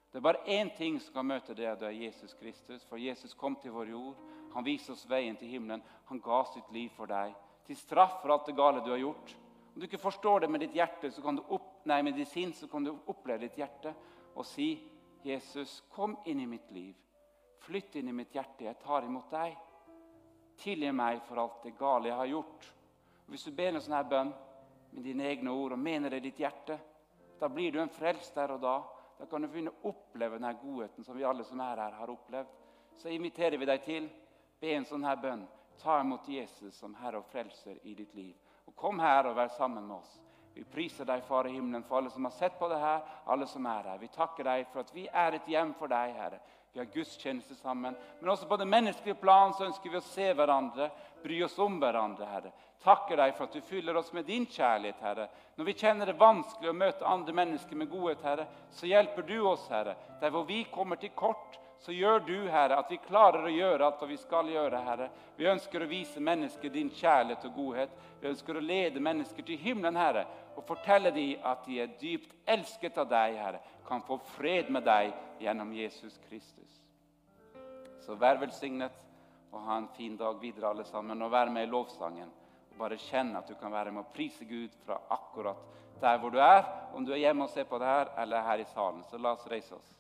Det 0.09 0.21
er 0.21 0.25
bare 0.25 0.45
én 0.47 0.71
ting 0.77 1.01
som 1.03 1.19
kan 1.19 1.27
møte 1.27 1.57
det, 1.59 1.67
og 1.73 1.81
det 1.81 1.88
er 1.88 1.99
Jesus 2.05 2.37
Kristus. 2.38 2.85
For 2.87 3.03
Jesus 3.03 3.35
kom 3.35 3.57
til 3.59 3.75
vår 3.75 3.91
jord. 3.91 4.23
Han 4.55 4.64
viser 4.64 4.95
oss 4.95 5.09
veien 5.11 5.37
til 5.37 5.51
himmelen. 5.51 5.83
Han 6.09 6.23
ga 6.23 6.38
sitt 6.53 6.71
liv 6.73 6.95
for 6.95 7.11
deg. 7.11 7.35
Til 7.67 7.77
straff 7.77 8.21
for 8.23 8.33
alt 8.33 8.47
det 8.47 8.57
gale 8.57 8.85
du 8.85 8.93
har 8.95 9.03
gjort. 9.03 9.35
Om 9.75 9.81
du 9.83 9.88
ikke 9.88 10.01
forstår 10.07 10.41
det 10.41 10.51
med 10.51 10.62
ditt 10.64 10.79
hjerte, 10.79 11.11
så 11.11 11.23
kan 11.23 11.37
du 11.37 11.43
opp, 11.55 11.85
nei, 11.87 12.01
med 12.03 12.14
ditt 12.17 12.31
sinn, 12.31 12.55
så 12.55 12.71
kan 12.71 12.87
du 12.87 12.95
oppleve 12.95 13.45
ditt 13.45 13.59
hjerte 13.59 13.95
og 14.35 14.47
si, 14.47 14.79
'Jesus, 15.25 15.83
kom 15.91 16.17
inn 16.27 16.41
i 16.41 16.47
mitt 16.47 16.71
liv. 16.71 16.95
Flytt 17.67 17.97
inn 17.97 18.09
i 18.09 18.12
mitt 18.14 18.33
hjerte. 18.33 18.64
Jeg 18.64 18.79
tar 18.79 19.03
imot 19.05 19.31
deg.' 19.31 19.67
Tilgi 20.59 20.90
meg 20.92 21.23
for 21.29 21.40
alt 21.42 21.64
det 21.64 21.77
gale 21.79 22.11
jeg 22.11 22.18
har 22.18 22.31
gjort. 22.33 22.68
Og 23.27 23.35
Hvis 23.35 23.44
du 23.47 23.53
ber 23.53 23.75
en 23.75 23.83
sånn 23.83 23.97
her 23.97 24.07
bønn 24.11 24.31
med 24.90 25.05
dine 25.05 25.27
egne 25.29 25.53
ord 25.53 25.75
og 25.77 25.83
mener 25.83 26.11
det 26.11 26.23
i 26.23 26.29
ditt 26.31 26.40
hjerte, 26.42 26.79
da 27.38 27.49
blir 27.49 27.73
du 27.73 27.81
en 27.83 27.92
frelst 27.92 28.35
der 28.35 28.55
og 28.57 28.62
da. 28.62 28.79
Da 29.18 29.27
kan 29.27 29.42
du 29.42 29.49
begynne 29.49 29.75
å 29.75 29.90
oppleve 29.90 30.38
denne 30.38 30.55
godheten 30.61 31.05
som 31.05 31.16
vi 31.16 31.27
alle 31.27 31.44
som 31.44 31.61
er 31.61 31.83
her, 31.83 31.94
har 31.99 32.11
opplevd. 32.11 32.51
Så 32.99 33.11
inviterer 33.14 33.59
vi 33.59 33.66
deg 33.66 33.85
til 33.85 34.09
be 34.61 34.75
en 34.75 34.87
sånn 34.87 35.07
her 35.07 35.18
bønn. 35.23 35.44
Ta 35.79 36.01
imot 36.03 36.27
Jesus 36.29 36.75
som 36.79 36.94
Herre 36.99 37.21
og 37.21 37.29
Frelser 37.31 37.79
i 37.87 37.94
ditt 37.94 38.14
liv. 38.18 38.35
Og 38.66 38.75
Kom 38.77 38.99
her 38.99 39.27
og 39.27 39.37
vær 39.38 39.51
sammen 39.55 39.87
med 39.87 39.97
oss. 40.01 40.18
Vi 40.55 40.64
priser 40.66 41.07
deg, 41.07 41.23
Far 41.23 41.47
i 41.47 41.53
himmelen, 41.55 41.85
for 41.87 42.01
alle 42.01 42.11
som 42.11 42.25
har 42.27 42.35
sett 42.35 42.59
på 42.59 42.66
det 42.68 42.81
her, 42.83 43.05
alle 43.31 43.47
som 43.47 43.66
er 43.71 43.92
her. 43.92 43.99
Vi 44.03 44.09
takker 44.11 44.49
deg 44.49 44.64
for 44.73 44.83
at 44.83 44.94
vi 44.94 45.05
er 45.07 45.37
et 45.37 45.47
hjem 45.47 45.75
for 45.79 45.90
deg, 45.90 46.16
Herre. 46.18 46.40
Vi 46.79 46.85
har 46.85 46.95
gudstjeneste 46.95 47.55
sammen. 47.55 47.97
Men 48.21 48.29
også 48.31 48.47
på 48.47 48.57
det 48.57 48.67
menneskelige 48.71 49.19
plan 49.19 49.51
så 49.55 49.64
ønsker 49.67 49.91
vi 49.91 49.99
å 49.99 50.05
se 50.07 50.29
hverandre, 50.31 50.87
bry 51.25 51.41
oss 51.43 51.57
om 51.59 51.81
hverandre, 51.83 52.29
Herre. 52.31 52.53
Takker 52.85 53.19
deg 53.19 53.33
for 53.35 53.49
at 53.49 53.57
du 53.59 53.64
fyller 53.67 53.97
oss 53.99 54.12
med 54.14 54.29
din 54.31 54.45
kjærlighet, 54.47 55.01
Herre. 55.03 55.25
Når 55.59 55.67
vi 55.67 55.75
kjenner 55.81 56.07
det 56.07 56.14
vanskelig 56.21 56.71
å 56.71 56.77
møte 56.79 57.09
andre 57.11 57.35
mennesker 57.35 57.81
med 57.81 57.91
godhet, 57.91 58.23
Herre, 58.23 58.47
så 58.71 58.87
hjelper 58.87 59.27
du 59.27 59.35
oss, 59.51 59.64
Herre. 59.73 59.97
Der 60.21 60.31
hvor 60.31 60.47
vi 60.47 60.61
kommer 60.71 61.03
til 61.03 61.11
kort, 61.19 61.59
så 61.81 61.93
gjør 61.93 62.19
du, 62.27 62.37
Herre, 62.51 62.81
at 62.81 62.91
vi 62.91 62.99
klarer 62.99 63.47
å 63.47 63.53
gjøre 63.53 63.87
alt 63.87 64.03
vi 64.11 64.17
skal 64.19 64.49
gjøre, 64.51 64.81
Herre. 64.83 65.09
Vi 65.38 65.47
ønsker 65.47 65.85
å 65.85 65.91
vise 65.91 66.21
mennesker 66.21 66.73
din 66.75 66.91
kjærlighet 66.91 67.45
og 67.47 67.55
godhet. 67.55 67.93
Vi 68.21 68.29
ønsker 68.33 68.59
å 68.59 68.64
lede 68.64 69.03
mennesker 69.03 69.47
til 69.47 69.61
himmelen, 69.62 69.97
Herre, 69.97 70.25
og 70.57 70.67
fortelle 70.67 71.12
dem 71.14 71.45
at 71.47 71.62
de 71.67 71.79
er 71.85 71.95
dypt 72.01 72.35
elsket 72.51 72.99
av 72.99 73.07
deg, 73.12 73.38
Herre, 73.38 73.62
kan 73.87 74.03
få 74.03 74.19
fred 74.35 74.73
med 74.75 74.85
deg 74.88 75.14
gjennom 75.41 75.71
Jesus 75.73 76.19
Kristus. 76.27 76.81
Så 78.03 78.19
vær 78.19 78.41
velsignet 78.43 79.05
og 79.53 79.62
ha 79.64 79.79
en 79.79 79.88
fin 79.95 80.17
dag 80.19 80.41
videre, 80.43 80.73
alle 80.73 80.85
sammen, 80.85 81.23
og 81.23 81.31
vær 81.33 81.53
med 81.53 81.69
i 81.69 81.71
lovsangen. 81.71 82.31
Og 82.73 82.81
bare 82.81 82.99
kjenn 83.01 83.37
at 83.38 83.49
du 83.49 83.55
kan 83.61 83.73
være 83.73 83.95
med 83.95 84.03
å 84.03 84.12
prise 84.12 84.45
Gud 84.49 84.75
fra 84.85 84.99
akkurat 85.14 85.62
der 86.03 86.19
hvor 86.19 86.31
du 86.31 86.38
er, 86.43 86.67
om 86.95 87.07
du 87.07 87.12
er 87.14 87.23
hjemme 87.23 87.47
og 87.47 87.55
ser 87.55 87.67
på 87.71 87.79
det 87.79 87.87
her, 87.87 88.12
eller 88.19 88.45
her 88.47 88.62
i 88.62 88.69
salen. 88.75 89.03
Så 89.11 89.19
la 89.19 89.35
oss 89.35 89.47
reise 89.51 89.75
oss. 89.75 89.98